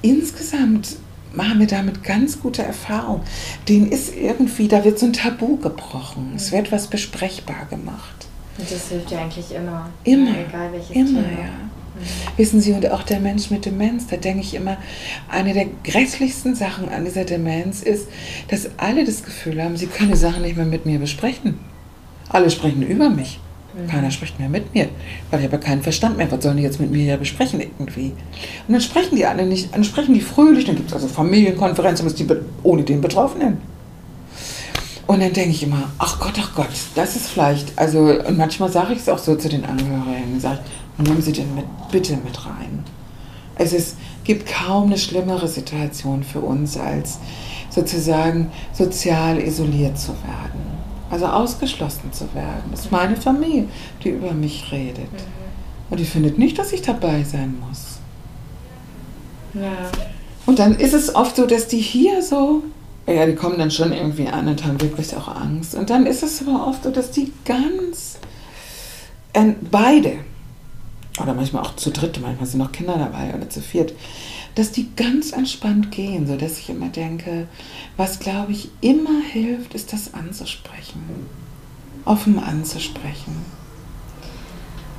[0.01, 0.97] insgesamt
[1.33, 3.21] machen wir damit ganz gute Erfahrung.
[3.69, 6.31] Den ist irgendwie, da wird so ein Tabu gebrochen.
[6.31, 6.35] Mhm.
[6.35, 8.27] Es wird was besprechbar gemacht.
[8.57, 9.89] Und das hilft ja eigentlich immer.
[10.03, 10.31] Immer.
[10.31, 11.41] Egal welches immer, Thema.
[11.41, 11.49] ja.
[12.37, 14.77] Wissen Sie, und auch der Mensch mit Demenz, da denke ich immer,
[15.29, 18.07] eine der grässlichsten Sachen an dieser Demenz ist,
[18.47, 21.59] dass alle das Gefühl haben, sie können Sachen nicht mehr mit mir besprechen.
[22.29, 23.39] Alle sprechen über mich.
[23.89, 24.89] Keiner spricht mehr mit mir,
[25.29, 26.31] weil ich habe keinen Verstand mehr.
[26.31, 28.11] Was sollen die jetzt mit mir ja besprechen irgendwie?
[28.67, 32.13] Und dann sprechen die alle nicht, dann sprechen die fröhlich, dann gibt es also Familienkonferenzen
[32.15, 32.27] die,
[32.63, 33.57] ohne den Betroffenen.
[35.07, 38.71] Und dann denke ich immer, ach Gott, ach Gott, das ist vielleicht, also, und manchmal
[38.71, 42.17] sage ich es auch so zu den Angehörigen, sage ich, Nehmen Sie den mit, bitte
[42.17, 42.83] mit rein.
[43.55, 47.19] Es ist, gibt kaum eine schlimmere Situation für uns, als
[47.69, 50.80] sozusagen sozial isoliert zu werden.
[51.11, 52.63] Also ausgeschlossen zu werden.
[52.71, 53.67] Das ist meine Familie,
[54.03, 55.11] die über mich redet.
[55.11, 55.89] Mhm.
[55.91, 57.99] Und die findet nicht, dass ich dabei sein muss.
[59.53, 59.91] Ja.
[60.45, 62.63] Und dann ist es oft so, dass die hier so,
[63.07, 65.75] ja, die kommen dann schon irgendwie an und haben wirklich auch Angst.
[65.75, 68.17] Und dann ist es aber oft so, dass die ganz,
[69.33, 70.13] äh, beide,
[71.21, 73.93] oder manchmal auch zu dritt, manchmal sind noch Kinder dabei oder zu viert,
[74.55, 77.47] dass die ganz entspannt gehen, sodass ich immer denke,
[77.97, 81.01] was glaube ich immer hilft, ist das anzusprechen,
[82.05, 83.45] offen anzusprechen.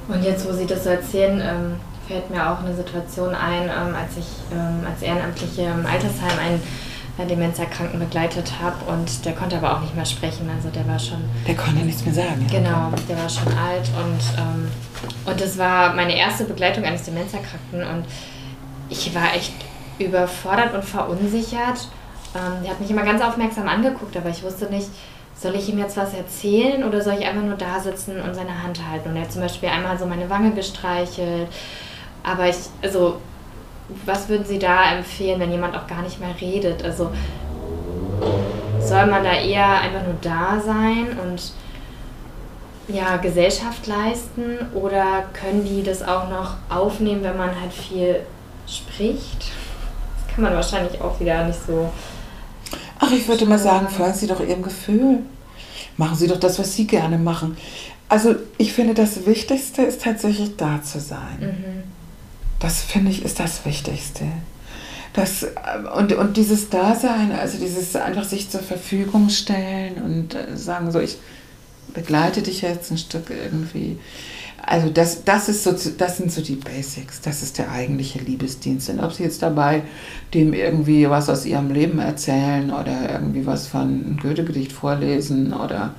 [0.09, 1.74] Und jetzt, wo Sie das so erzählen, ähm,
[2.09, 6.61] fällt mir auch eine Situation ein, ähm, als ich ähm, als Ehrenamtliche im Altersheim einen
[7.18, 10.48] einen Demenzerkranken begleitet habe und der konnte aber auch nicht mehr sprechen.
[10.55, 11.18] Also der war schon.
[11.46, 12.46] Der konnte nichts mehr sagen.
[12.50, 12.59] Ja.
[12.59, 14.70] Genau, der war schon alt und ähm,
[15.26, 18.05] und das war meine erste Begleitung eines Demenzerkranken und
[18.93, 19.55] ich war echt
[19.99, 21.88] überfordert und verunsichert.
[22.34, 24.88] Ähm, der hat mich immer ganz aufmerksam angeguckt, aber ich wusste nicht,
[25.34, 28.62] soll ich ihm jetzt was erzählen oder soll ich einfach nur da sitzen und seine
[28.62, 29.11] Hand halten?
[29.11, 31.49] Und er hat zum Beispiel einmal so meine Wange gestreichelt.
[32.22, 33.16] Aber ich, also
[34.07, 36.84] was würden Sie da empfehlen, wenn jemand auch gar nicht mehr redet?
[36.84, 37.11] Also
[38.80, 41.53] soll man da eher einfach nur da sein und
[42.88, 48.20] ja, Gesellschaft leisten oder können die das auch noch aufnehmen, wenn man halt viel
[48.67, 49.53] spricht?
[50.17, 51.91] Das kann man wahrscheinlich auch wieder nicht so.
[52.99, 55.21] Ach, ich würde mal sagen, folgen Sie doch Ihrem Gefühl.
[55.97, 57.57] Machen Sie doch das, was Sie gerne machen.
[58.09, 61.39] Also ich finde, das Wichtigste ist tatsächlich da zu sein.
[61.41, 61.83] Mhm.
[62.61, 64.27] Das finde ich ist das Wichtigste.
[65.15, 65.47] Das,
[65.97, 71.01] und, und dieses Dasein, also dieses einfach sich zur Verfügung stellen und äh, sagen, so
[71.01, 71.19] ich
[71.93, 73.99] begleite dich jetzt ein Stück irgendwie.
[74.65, 78.91] Also das, das, ist so, das sind so die Basics, das ist der eigentliche Liebesdienst.
[78.91, 79.83] Und ob sie jetzt dabei
[80.35, 85.95] dem irgendwie was aus ihrem Leben erzählen oder irgendwie was von Goethe-Gedicht vorlesen oder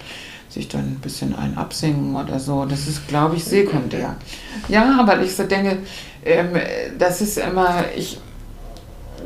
[0.54, 2.66] sich dann ein bisschen ein absingen oder so.
[2.66, 4.16] Das ist, glaube ich, sekundär.
[4.70, 5.80] Ja, weil ich so denke,
[6.24, 6.50] ähm,
[6.98, 8.20] das ist immer, ich,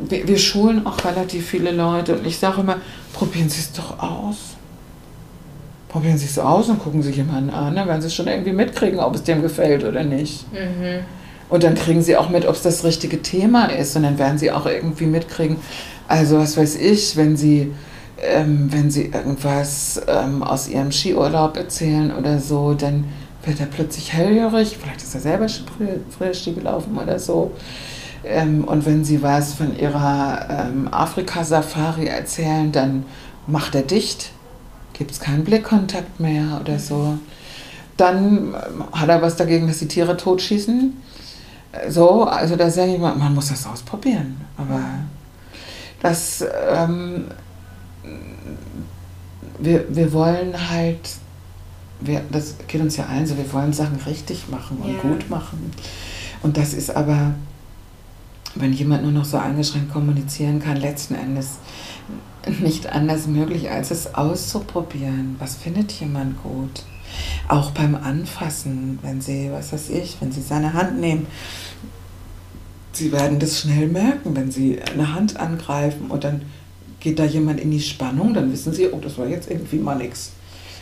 [0.10, 2.78] wir, wir, schulen auch relativ viele Leute und ich sage immer,
[3.14, 4.57] probieren Sie es doch aus.
[5.90, 9.00] Probieren Sie es aus und gucken sich jemanden an, dann werden Sie schon irgendwie mitkriegen,
[9.00, 10.52] ob es dem gefällt oder nicht.
[10.52, 11.06] Mhm.
[11.50, 14.38] Und dann kriegen Sie auch mit, ob es das richtige Thema ist und dann werden
[14.38, 15.58] Sie auch irgendwie mitkriegen,
[16.08, 17.72] also was weiß ich, wenn Sie
[18.22, 23.06] ähm, wenn sie irgendwas ähm, aus ihrem Skiurlaub erzählen oder so, dann
[23.46, 24.78] wird er plötzlich hellhörig.
[24.82, 25.48] Vielleicht ist er selber
[26.18, 27.52] früher Ski gelaufen oder so.
[28.26, 33.06] Ähm, und wenn sie was von ihrer ähm, Afrika-Safari erzählen, dann
[33.46, 34.32] macht er dicht.
[34.98, 37.18] Gibt es keinen Blickkontakt mehr oder so.
[37.98, 40.94] Dann ähm, hat er was dagegen, dass die Tiere totschießen.
[41.90, 44.38] So, also da sage ich mal, man muss das ausprobieren.
[44.58, 44.82] Aber
[46.02, 47.26] das ähm,
[49.60, 51.00] wir, wir wollen halt,
[52.00, 55.02] wir, das geht uns ja allen so, wir wollen Sachen richtig machen und ja.
[55.02, 55.72] gut machen.
[56.44, 57.34] Und das ist aber,
[58.56, 61.58] wenn jemand nur noch so eingeschränkt kommunizieren kann, letzten Endes
[62.62, 65.36] nicht anders möglich, als es auszuprobieren.
[65.40, 66.84] Was findet jemand gut?
[67.48, 71.28] Auch beim Anfassen, wenn Sie, was weiß ich, wenn Sie seine Hand nehmen,
[72.92, 76.42] Sie werden das schnell merken, wenn Sie eine Hand angreifen und dann
[77.00, 79.96] geht da jemand in die Spannung, dann wissen sie, oh, das war jetzt irgendwie mal
[79.96, 80.32] nichts.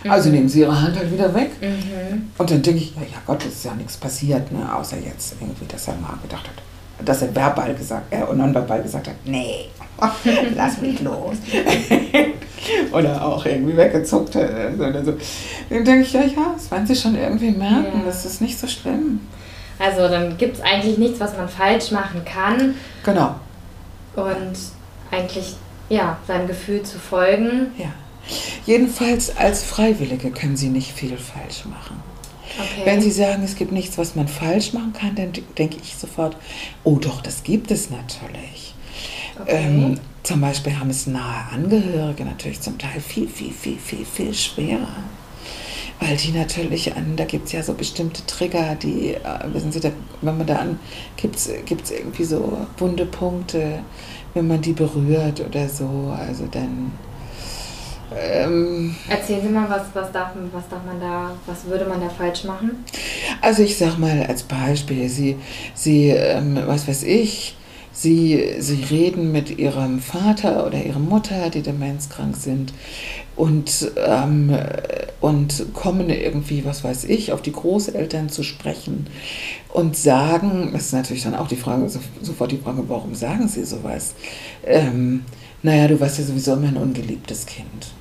[0.04, 0.12] Mhm.
[0.12, 1.52] Also nehmen sie ihre Hand halt wieder weg.
[1.62, 2.32] Mhm.
[2.38, 4.74] Und dann denke ich, ja, ja Gott, es ist ja nichts passiert, ne?
[4.74, 9.08] außer jetzt irgendwie, dass er mal gedacht hat, dass er verbal gesagt, äh, nonverbal gesagt
[9.08, 9.70] hat, nee,
[10.56, 11.38] lass mich los.
[12.92, 15.14] oder auch irgendwie weggezuckt oder so.
[15.70, 18.06] Dann denke ich, ja, ja, das werden sie schon irgendwie merken, ja.
[18.06, 19.20] das ist nicht so schlimm.
[19.78, 22.76] Also dann gibt es eigentlich nichts, was man falsch machen kann.
[23.04, 23.36] Genau.
[24.16, 24.56] Und
[25.12, 25.56] eigentlich
[25.90, 27.72] ja, seinem Gefühl zu folgen.
[27.78, 27.94] Ja.
[28.66, 32.02] Jedenfalls als Freiwillige können Sie nicht viel falsch machen.
[32.58, 32.82] Okay.
[32.86, 36.38] Wenn Sie sagen, es gibt nichts, was man falsch machen kann, dann denke ich sofort,
[36.84, 38.75] oh doch, das gibt es natürlich.
[39.40, 39.66] Okay.
[39.66, 44.34] Ähm, zum Beispiel haben es nahe Angehörige natürlich zum Teil viel, viel, viel, viel, viel
[44.34, 44.88] schwerer.
[46.00, 49.20] Weil die natürlich an, da gibt es ja so bestimmte Trigger, die, äh,
[49.54, 50.80] wissen Sie, da, wenn man da an,
[51.16, 53.80] gibt es irgendwie so wunde Punkte,
[54.34, 56.14] wenn man die berührt oder so.
[56.18, 56.92] Also dann.
[58.16, 62.10] Ähm, Erzählen Sie mal, was, was, darf, was darf man da, was würde man da
[62.10, 62.84] falsch machen?
[63.42, 65.38] Also ich sag mal als Beispiel, Sie,
[65.74, 67.56] Sie, ähm, was weiß ich,
[67.98, 72.74] Sie, sie reden mit ihrem Vater oder ihrer Mutter, die demenzkrank sind,
[73.38, 74.58] und, ähm,
[75.22, 79.08] und kommen irgendwie, was weiß ich, auf die Großeltern zu sprechen
[79.70, 81.90] und sagen, das ist natürlich dann auch die Frage,
[82.22, 84.14] sofort die Frage, warum sagen sie sowas?
[84.66, 85.24] Ähm,
[85.64, 87.94] naja, du warst ja sowieso immer ein ungeliebtes Kind.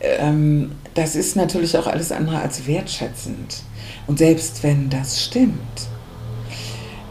[0.00, 3.62] Ähm, das ist natürlich auch alles andere als wertschätzend.
[4.06, 5.89] Und selbst wenn das stimmt,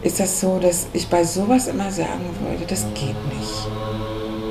[0.02, 3.68] ist das so, dass ich bei sowas immer sagen würde, das geht nicht.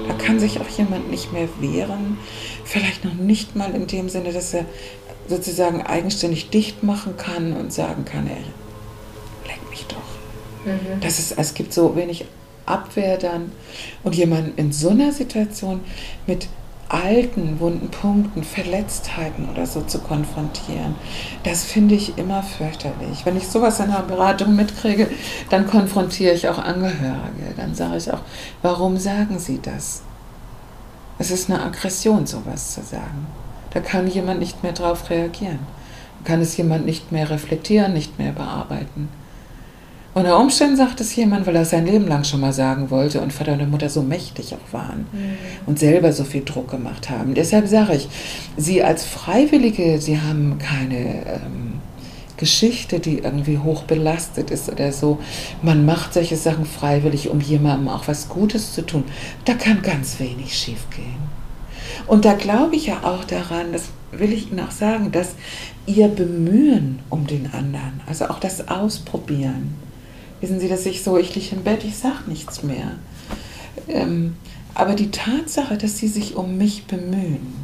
[0.07, 2.19] Da kann sich auch jemand nicht mehr wehren.
[2.65, 4.65] Vielleicht noch nicht mal in dem Sinne, dass er
[5.29, 8.45] sozusagen eigenständig dicht machen kann und sagen kann, ey,
[9.47, 9.97] leck mich doch.
[10.67, 11.01] Mhm.
[11.01, 12.25] Das ist, es gibt so wenig
[12.67, 13.53] Abwehr dann.
[14.05, 15.81] Und jemand in so einer Situation
[16.27, 16.49] mit
[16.89, 20.95] alten, wunden Punkten, Verletztheiten oder so zu konfrontieren.
[21.45, 23.25] Das finde ich immer fürchterlich.
[23.25, 25.09] Wenn ich sowas in einer Beratung mitkriege,
[25.51, 27.55] dann konfrontiere ich auch Angehörige.
[27.57, 28.21] Dann sage ich auch,
[28.63, 30.03] warum sagen Sie das?
[31.19, 33.27] Es ist eine Aggression, sowas zu sagen.
[33.71, 35.59] Da kann jemand nicht mehr drauf reagieren.
[36.25, 39.09] Kann es jemand nicht mehr reflektieren, nicht mehr bearbeiten.
[40.19, 43.33] Unter Umständen sagt es jemand, weil er sein Leben lang schon mal sagen wollte und
[43.33, 45.39] Vater und Mutter so mächtig auch waren mhm.
[45.67, 47.35] und selber so viel Druck gemacht haben.
[47.35, 48.09] Deshalb sage ich,
[48.57, 51.75] Sie als Freiwillige, Sie haben keine ähm,
[52.37, 55.21] Geschichte, die irgendwie hoch belastet ist oder so.
[55.63, 59.05] Man macht solche Sachen freiwillig, um jemandem auch was Gutes zu tun.
[59.45, 61.29] Da kann ganz wenig schiefgehen.
[62.09, 65.37] Und da glaube ich ja auch daran, das will ich Ihnen auch sagen, dass
[65.87, 69.77] Ihr Bemühen um den anderen, also auch das Ausprobieren,
[70.41, 72.93] Wissen Sie, dass ich so, ich liege im Bett, ich sage nichts mehr.
[73.89, 74.37] Ähm,
[74.75, 77.55] aber die Tatsache, dass Sie sich um mich bemühen,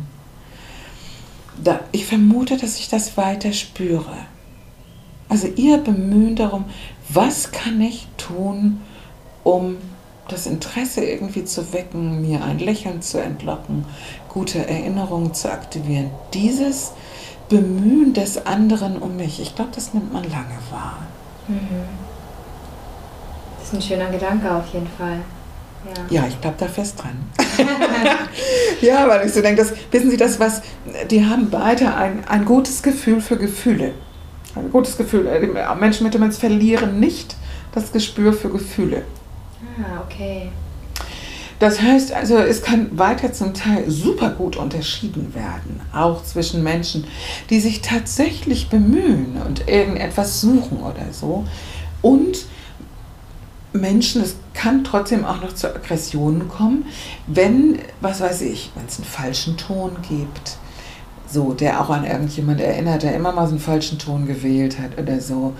[1.62, 4.16] da, ich vermute, dass ich das weiter spüre.
[5.28, 6.64] Also Ihr Bemühen darum,
[7.08, 8.80] was kann ich tun,
[9.44, 9.76] um
[10.26, 13.84] das Interesse irgendwie zu wecken, mir ein Lächeln zu entlocken,
[14.28, 16.10] gute Erinnerungen zu aktivieren.
[16.32, 16.92] Dieses
[17.48, 21.06] Bemühen des anderen um mich, ich glaube, das nimmt man lange wahr.
[21.46, 22.13] Mhm
[23.74, 25.18] ein schöner Gedanke auf jeden Fall.
[26.10, 27.16] Ja, ja ich glaube da fest dran.
[28.80, 30.62] ja, weil ich so denke, das, wissen Sie das, was,
[31.10, 33.92] die haben beide ein, ein gutes Gefühl für Gefühle.
[34.54, 35.26] Ein gutes Gefühl.
[35.26, 37.36] Äh, Menschen mit Demenz verlieren nicht
[37.72, 39.02] das Gespür für Gefühle.
[39.78, 40.50] Ah, okay.
[41.58, 47.06] Das heißt also, es kann weiter zum Teil super gut unterschieden werden, auch zwischen Menschen,
[47.48, 51.44] die sich tatsächlich bemühen und irgendetwas suchen oder so,
[52.02, 52.44] und
[53.74, 56.86] Menschen, es kann trotzdem auch noch zu Aggressionen kommen,
[57.26, 60.58] wenn, was weiß ich, wenn es einen falschen Ton gibt,
[61.28, 64.96] so, der auch an irgendjemand erinnert, der immer mal so einen falschen Ton gewählt hat
[64.96, 65.54] oder so.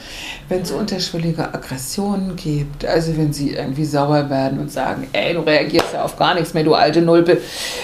[0.48, 5.40] Wenn es unterschwellige Aggressionen gibt, also wenn sie irgendwie sauer werden und sagen, ey, du
[5.40, 7.40] reagierst ja auf gar nichts mehr, du alte Nulpe,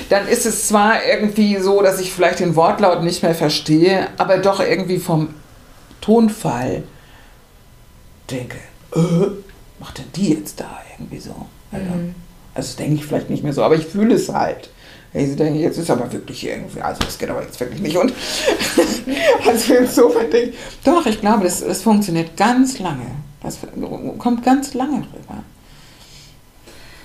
[0.09, 4.39] dann ist es zwar irgendwie so, dass ich vielleicht den Wortlaut nicht mehr verstehe, aber
[4.39, 5.35] doch irgendwie vom
[6.01, 6.85] Tonfall
[8.31, 8.59] denke,
[8.95, 9.50] äh,
[9.81, 11.35] macht denn die jetzt da irgendwie so?
[11.73, 12.15] Also, mhm.
[12.55, 14.71] also denke ich vielleicht nicht mehr so, aber ich fühle es halt.
[15.13, 17.97] Ich denke, jetzt ist aber wirklich irgendwie, also das geht aber jetzt wirklich nicht.
[17.97, 18.13] Und
[19.47, 23.07] also insofern denke ich, doch, ich glaube, das, das funktioniert ganz lange.
[23.43, 23.59] Das
[24.19, 25.43] kommt ganz lange drüber.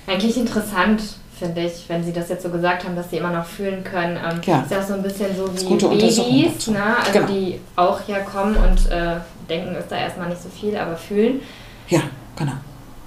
[0.06, 1.02] Eigentlich interessant,
[1.36, 4.16] finde ich, wenn Sie das jetzt so gesagt haben, dass Sie immer noch fühlen können.
[4.16, 4.60] Ähm, ja.
[4.60, 6.96] Ist ja auch so ein bisschen so wie Babys, ne?
[6.98, 7.26] also genau.
[7.26, 9.16] die auch ja kommen und äh,
[9.48, 11.40] denken, ist da erstmal nicht so viel, aber fühlen.
[11.88, 12.02] Ja.
[12.36, 12.52] Genau.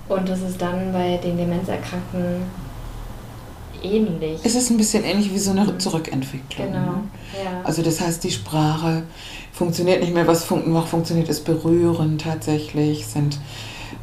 [0.09, 2.43] Und das ist dann bei den Demenzerkrankten
[3.81, 4.39] ähnlich.
[4.43, 6.67] Es ist ein bisschen ähnlich wie so eine Zurückentwicklung.
[6.67, 6.79] Genau.
[6.79, 7.03] Ne?
[7.43, 7.61] Ja.
[7.63, 9.03] Also das heißt, die Sprache
[9.53, 10.27] funktioniert nicht mehr.
[10.27, 13.39] Was fun noch funktioniert, ist Berühren tatsächlich, sind,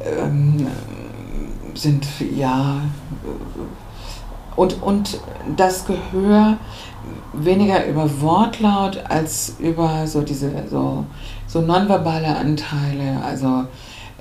[0.01, 0.67] ähm,
[1.75, 2.81] sind ja
[4.57, 5.19] und, und
[5.55, 6.57] das Gehör
[7.33, 11.05] weniger über Wortlaut als über so diese so,
[11.45, 13.65] so nonverbale Anteile, also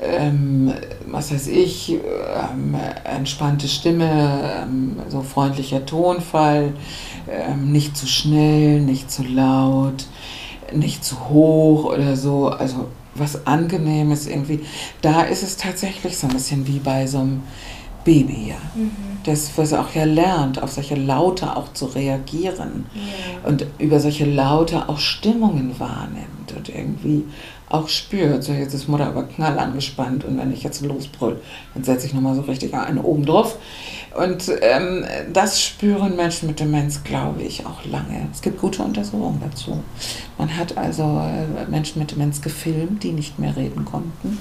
[0.02, 0.72] ähm,
[1.06, 6.74] was weiß ich, ähm, entspannte Stimme, ähm, so freundlicher Tonfall,
[7.28, 10.06] ähm, nicht zu schnell, nicht zu laut,
[10.74, 14.60] nicht zu hoch oder so, also was angenehmes irgendwie.
[15.00, 17.42] Da ist es tatsächlich so ein bisschen wie bei so einem
[18.04, 18.56] Baby, ja.
[18.74, 18.90] Mhm.
[19.24, 23.48] Das, was auch ja lernt, auf solche Laute auch zu reagieren ja.
[23.48, 27.24] und über solche Laute auch Stimmungen wahrnimmt und irgendwie
[27.68, 28.44] auch spürt.
[28.44, 31.40] So, jetzt ist Mutter aber knall angespannt und wenn ich jetzt losbrüll,
[31.74, 33.58] dann setze ich nochmal so richtig einen oben drauf.
[34.16, 38.28] Und ähm, das spüren Menschen mit Demenz, glaube ich, auch lange.
[38.32, 39.82] Es gibt gute Untersuchungen dazu.
[40.38, 44.38] Man hat also äh, Menschen mit Demenz gefilmt, die nicht mehr reden konnten.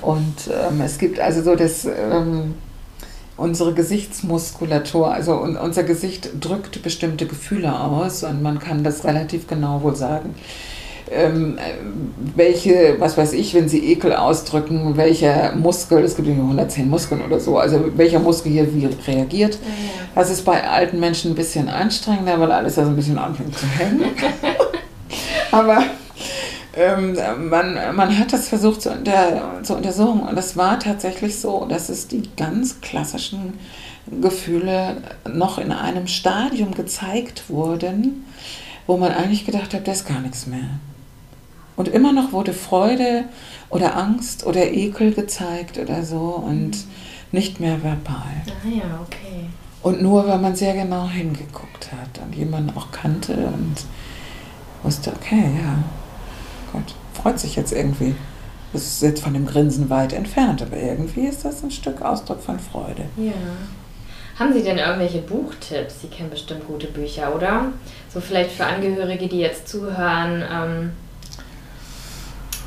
[0.00, 2.54] Und ähm, es gibt also so das, ähm,
[3.36, 9.82] unsere Gesichtsmuskulatur, also unser Gesicht drückt bestimmte Gefühle aus und man kann das relativ genau
[9.82, 10.34] wohl sagen
[11.10, 11.58] ähm,
[12.34, 17.38] welche, was weiß ich, wenn sie Ekel ausdrücken, welcher Muskel, es gibt 110 Muskeln oder
[17.38, 19.54] so, also welcher Muskel hier wie reagiert.
[19.54, 20.08] Ja, ja.
[20.14, 23.56] Das ist bei alten Menschen ein bisschen anstrengender, weil alles da so ein bisschen anfängt
[23.56, 24.04] zu hängen.
[25.52, 25.84] Aber
[26.76, 27.16] ähm,
[27.48, 31.88] man, man hat das versucht zu, unter, zu untersuchen und es war tatsächlich so, dass
[31.88, 33.58] es die ganz klassischen
[34.20, 34.96] Gefühle
[35.32, 38.24] noch in einem Stadium gezeigt wurden,
[38.86, 40.68] wo man eigentlich gedacht hat, das ist gar nichts mehr.
[41.76, 43.24] Und immer noch wurde Freude
[43.68, 46.84] oder Angst oder Ekel gezeigt oder so und mhm.
[47.32, 48.42] nicht mehr verbal.
[48.46, 49.46] Ah ja, okay.
[49.82, 53.74] Und nur, weil man sehr genau hingeguckt hat und jemanden auch kannte und
[54.82, 55.82] wusste, okay, ja,
[56.72, 58.14] Gott, freut sich jetzt irgendwie.
[58.72, 62.40] Das ist jetzt von dem Grinsen weit entfernt, aber irgendwie ist das ein Stück Ausdruck
[62.40, 63.04] von Freude.
[63.16, 63.32] Ja.
[64.38, 66.00] Haben Sie denn irgendwelche Buchtipps?
[66.00, 67.66] Sie kennen bestimmt gute Bücher, oder?
[68.12, 70.92] So vielleicht für Angehörige, die jetzt zuhören, ähm,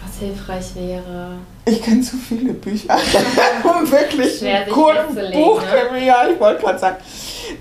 [0.08, 1.38] was hilfreich wäre.
[1.66, 2.98] Ich kenne zu viele Bücher,
[3.64, 4.40] um wirklich
[4.72, 5.62] guten Buch.
[5.62, 6.06] Ne?
[6.06, 6.98] Ja, ich wollte gerade sagen.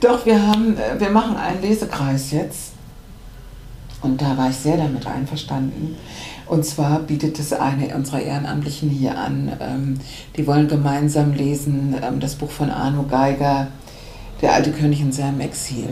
[0.00, 2.72] Doch, wir haben, äh, wir machen einen Lesekreis jetzt.
[4.02, 5.96] Und da war ich sehr damit einverstanden.
[6.46, 9.52] Und zwar bietet es eine unserer Ehrenamtlichen hier an.
[9.58, 10.00] Ähm,
[10.36, 13.68] die wollen gemeinsam lesen ähm, das Buch von Arno Geiger,
[14.42, 15.88] Der alte König in seinem Exil.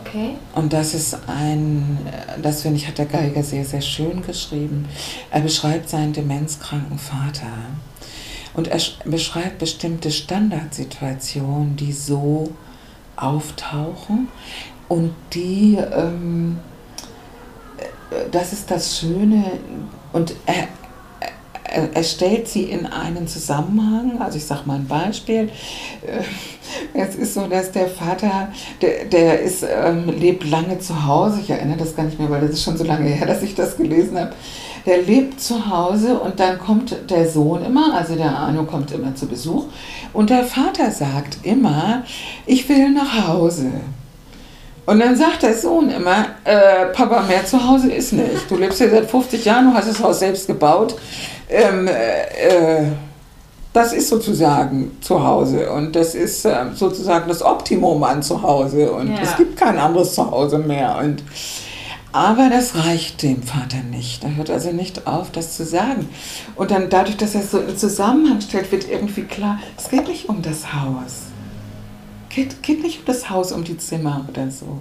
[0.00, 0.36] Okay.
[0.54, 1.98] Und das ist ein,
[2.42, 4.88] das finde ich, hat der Geiger sehr, sehr schön geschrieben.
[5.30, 7.52] Er beschreibt seinen demenzkranken Vater.
[8.54, 12.52] Und er beschreibt bestimmte Standardsituationen, die so
[13.16, 14.28] auftauchen
[14.88, 16.58] und die, ähm,
[18.30, 19.44] das ist das Schöne,
[20.12, 20.68] und er,
[21.74, 24.20] er, stellt sie in einen Zusammenhang.
[24.20, 25.50] Also ich sage mal ein Beispiel.
[26.06, 26.22] Äh,
[26.94, 28.48] es ist so, dass der Vater,
[28.80, 31.40] der, der ist, ähm, lebt lange zu Hause.
[31.40, 33.54] Ich erinnere das gar nicht mehr, weil das ist schon so lange her, dass ich
[33.54, 34.32] das gelesen habe.
[34.86, 39.14] Der lebt zu Hause und dann kommt der Sohn immer, also der Arno kommt immer
[39.14, 39.64] zu Besuch.
[40.12, 42.04] Und der Vater sagt immer,
[42.44, 43.70] ich will nach Hause.
[44.86, 48.50] Und dann sagt der Sohn immer, äh, Papa, mehr zu Hause ist nicht.
[48.50, 50.96] Du lebst hier seit 50 Jahren, du hast das Haus selbst gebaut
[51.48, 52.90] ähm, äh,
[53.72, 58.92] das ist sozusagen zu Hause und das ist äh, sozusagen das Optimum an zu Hause
[58.92, 59.20] und ja.
[59.20, 60.96] es gibt kein anderes Zuhause mehr.
[60.98, 61.24] Und,
[62.12, 64.22] aber das reicht dem Vater nicht.
[64.22, 66.08] Er hört also nicht auf, das zu sagen.
[66.54, 70.06] Und dann dadurch, dass er es so in Zusammenhang stellt, wird irgendwie klar, es geht
[70.06, 71.33] nicht um das Haus.
[72.34, 74.80] Geht, geht nicht um das Haus, um die Zimmer oder so.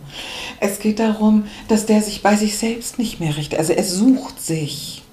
[0.60, 3.60] Es geht darum, dass der sich bei sich selbst nicht mehr richtet.
[3.60, 5.04] Also er sucht sich.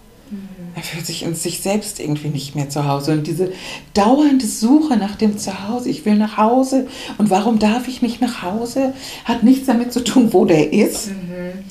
[0.77, 3.13] Er fühlt sich in sich selbst irgendwie nicht mehr zu Hause.
[3.13, 3.53] Und diese
[3.95, 6.87] dauernde Suche nach dem Zuhause, ich will nach Hause
[7.19, 11.09] und warum darf ich nicht nach Hause, hat nichts damit zu tun, wo der ist,
[11.09, 11.65] mhm.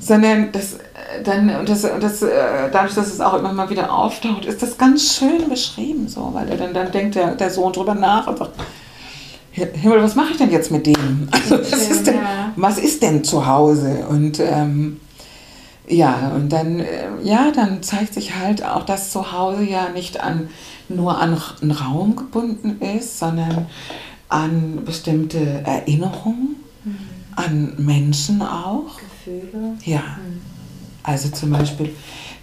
[0.00, 3.68] sondern das, äh, dann, und das, und das, äh, dadurch, dass es auch immer mal
[3.68, 7.50] wieder auftaucht, ist das ganz schön beschrieben, so, weil er dann, dann denkt der, der
[7.50, 8.52] Sohn drüber nach und sagt,
[9.52, 11.28] Himmel, was mache ich denn jetzt mit dem?
[11.30, 12.18] Also, was, ist denn,
[12.56, 14.06] was ist denn zu Hause?
[14.08, 15.00] Und ähm,
[15.88, 20.20] ja, und dann, äh, ja, dann zeigt sich halt auch, dass zu Hause ja nicht
[20.20, 20.48] an,
[20.88, 23.66] nur an einen Raum gebunden ist, sondern
[24.28, 26.96] an bestimmte Erinnerungen, mhm.
[27.34, 28.98] an Menschen auch.
[28.98, 29.76] Gefühle.
[29.84, 29.98] Ja.
[29.98, 30.40] Mhm.
[31.02, 31.94] Also zum Beispiel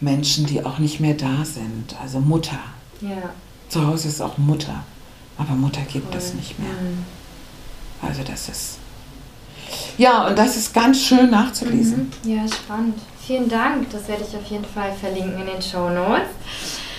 [0.02, 2.60] Menschen, die auch nicht mehr da sind, also Mutter.
[3.02, 3.30] Ja.
[3.70, 4.84] Zu Hause ist auch Mutter,
[5.38, 6.70] aber Mutter gibt es nicht mehr.
[6.70, 7.06] Mhm.
[8.02, 8.78] Also das ist.
[9.98, 12.12] Ja, und das ist ganz schön nachzulesen.
[12.24, 12.32] Mhm.
[12.32, 13.00] Ja, spannend.
[13.26, 13.90] Vielen Dank.
[13.92, 16.30] Das werde ich auf jeden Fall verlinken in den Show Notes.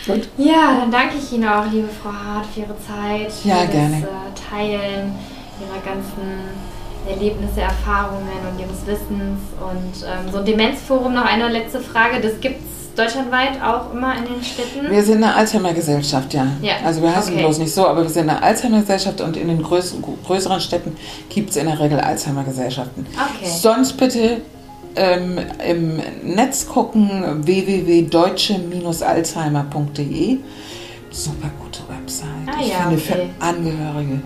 [0.06, 0.28] Gut.
[0.38, 4.00] Ja, dann danke ich Ihnen auch, liebe Frau Hart, für Ihre Zeit, ja, für gerne.
[4.00, 5.14] das äh, Teilen
[5.60, 6.68] Ihrer ganzen
[7.08, 9.40] Erlebnisse, Erfahrungen und Ihres Wissens.
[9.60, 14.16] Und ähm, so ein Demenzforum, noch eine letzte Frage, das gibt es deutschlandweit auch immer
[14.16, 14.90] in den Städten?
[14.90, 16.48] Wir sind eine Alzheimer-Gesellschaft, ja.
[16.60, 16.72] ja.
[16.84, 17.42] Also wir heißen okay.
[17.42, 20.96] bloß nicht so, aber wir sind eine Alzheimer-Gesellschaft und in den größeren, Städten
[21.28, 23.06] gibt es in der Regel Alzheimer-Gesellschaften.
[23.12, 23.48] Okay.
[23.48, 24.40] Sonst bitte
[24.96, 30.38] ähm, im Netz gucken, www.deutsche-alzheimer.de.
[31.10, 32.28] Super gute Website.
[32.46, 33.06] Ah, ich ja, finde okay.
[33.06, 34.20] für Angehörige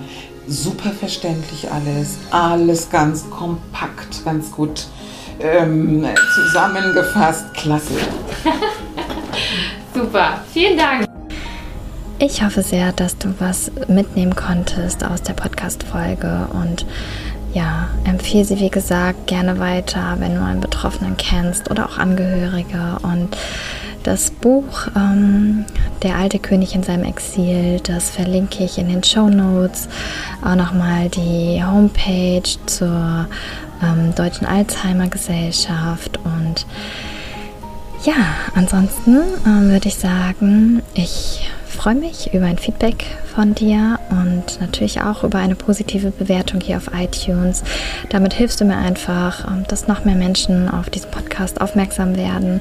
[0.48, 2.16] super verständlich alles.
[2.30, 4.88] Alles ganz kompakt, ganz gut
[5.40, 7.52] ähm, zusammengefasst.
[7.54, 7.94] Klasse.
[9.94, 11.06] super, vielen Dank.
[12.18, 16.86] Ich hoffe sehr, dass du was mitnehmen konntest aus der Podcast-Folge und
[17.52, 22.98] ja, empfehle sie wie gesagt gerne weiter, wenn du einen Betroffenen kennst oder auch Angehörige.
[23.02, 23.36] Und
[24.02, 25.64] das Buch ähm,
[26.02, 29.88] Der alte König in seinem Exil, das verlinke ich in den Show Notes.
[30.44, 33.26] Auch nochmal die Homepage zur
[33.82, 36.18] ähm, Deutschen Alzheimer Gesellschaft.
[36.24, 36.66] Und
[38.04, 38.14] ja,
[38.54, 45.00] ansonsten ähm, würde ich sagen, ich freue mich über ein Feedback von dir und natürlich
[45.00, 47.64] auch über eine positive Bewertung hier auf iTunes.
[48.10, 52.60] Damit hilfst du mir einfach, ähm, dass noch mehr Menschen auf diesen Podcast aufmerksam werden.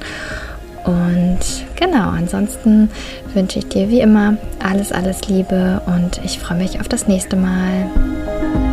[0.85, 1.39] Und
[1.75, 2.89] genau, ansonsten
[3.33, 7.35] wünsche ich dir wie immer alles, alles Liebe und ich freue mich auf das nächste
[7.35, 8.70] Mal.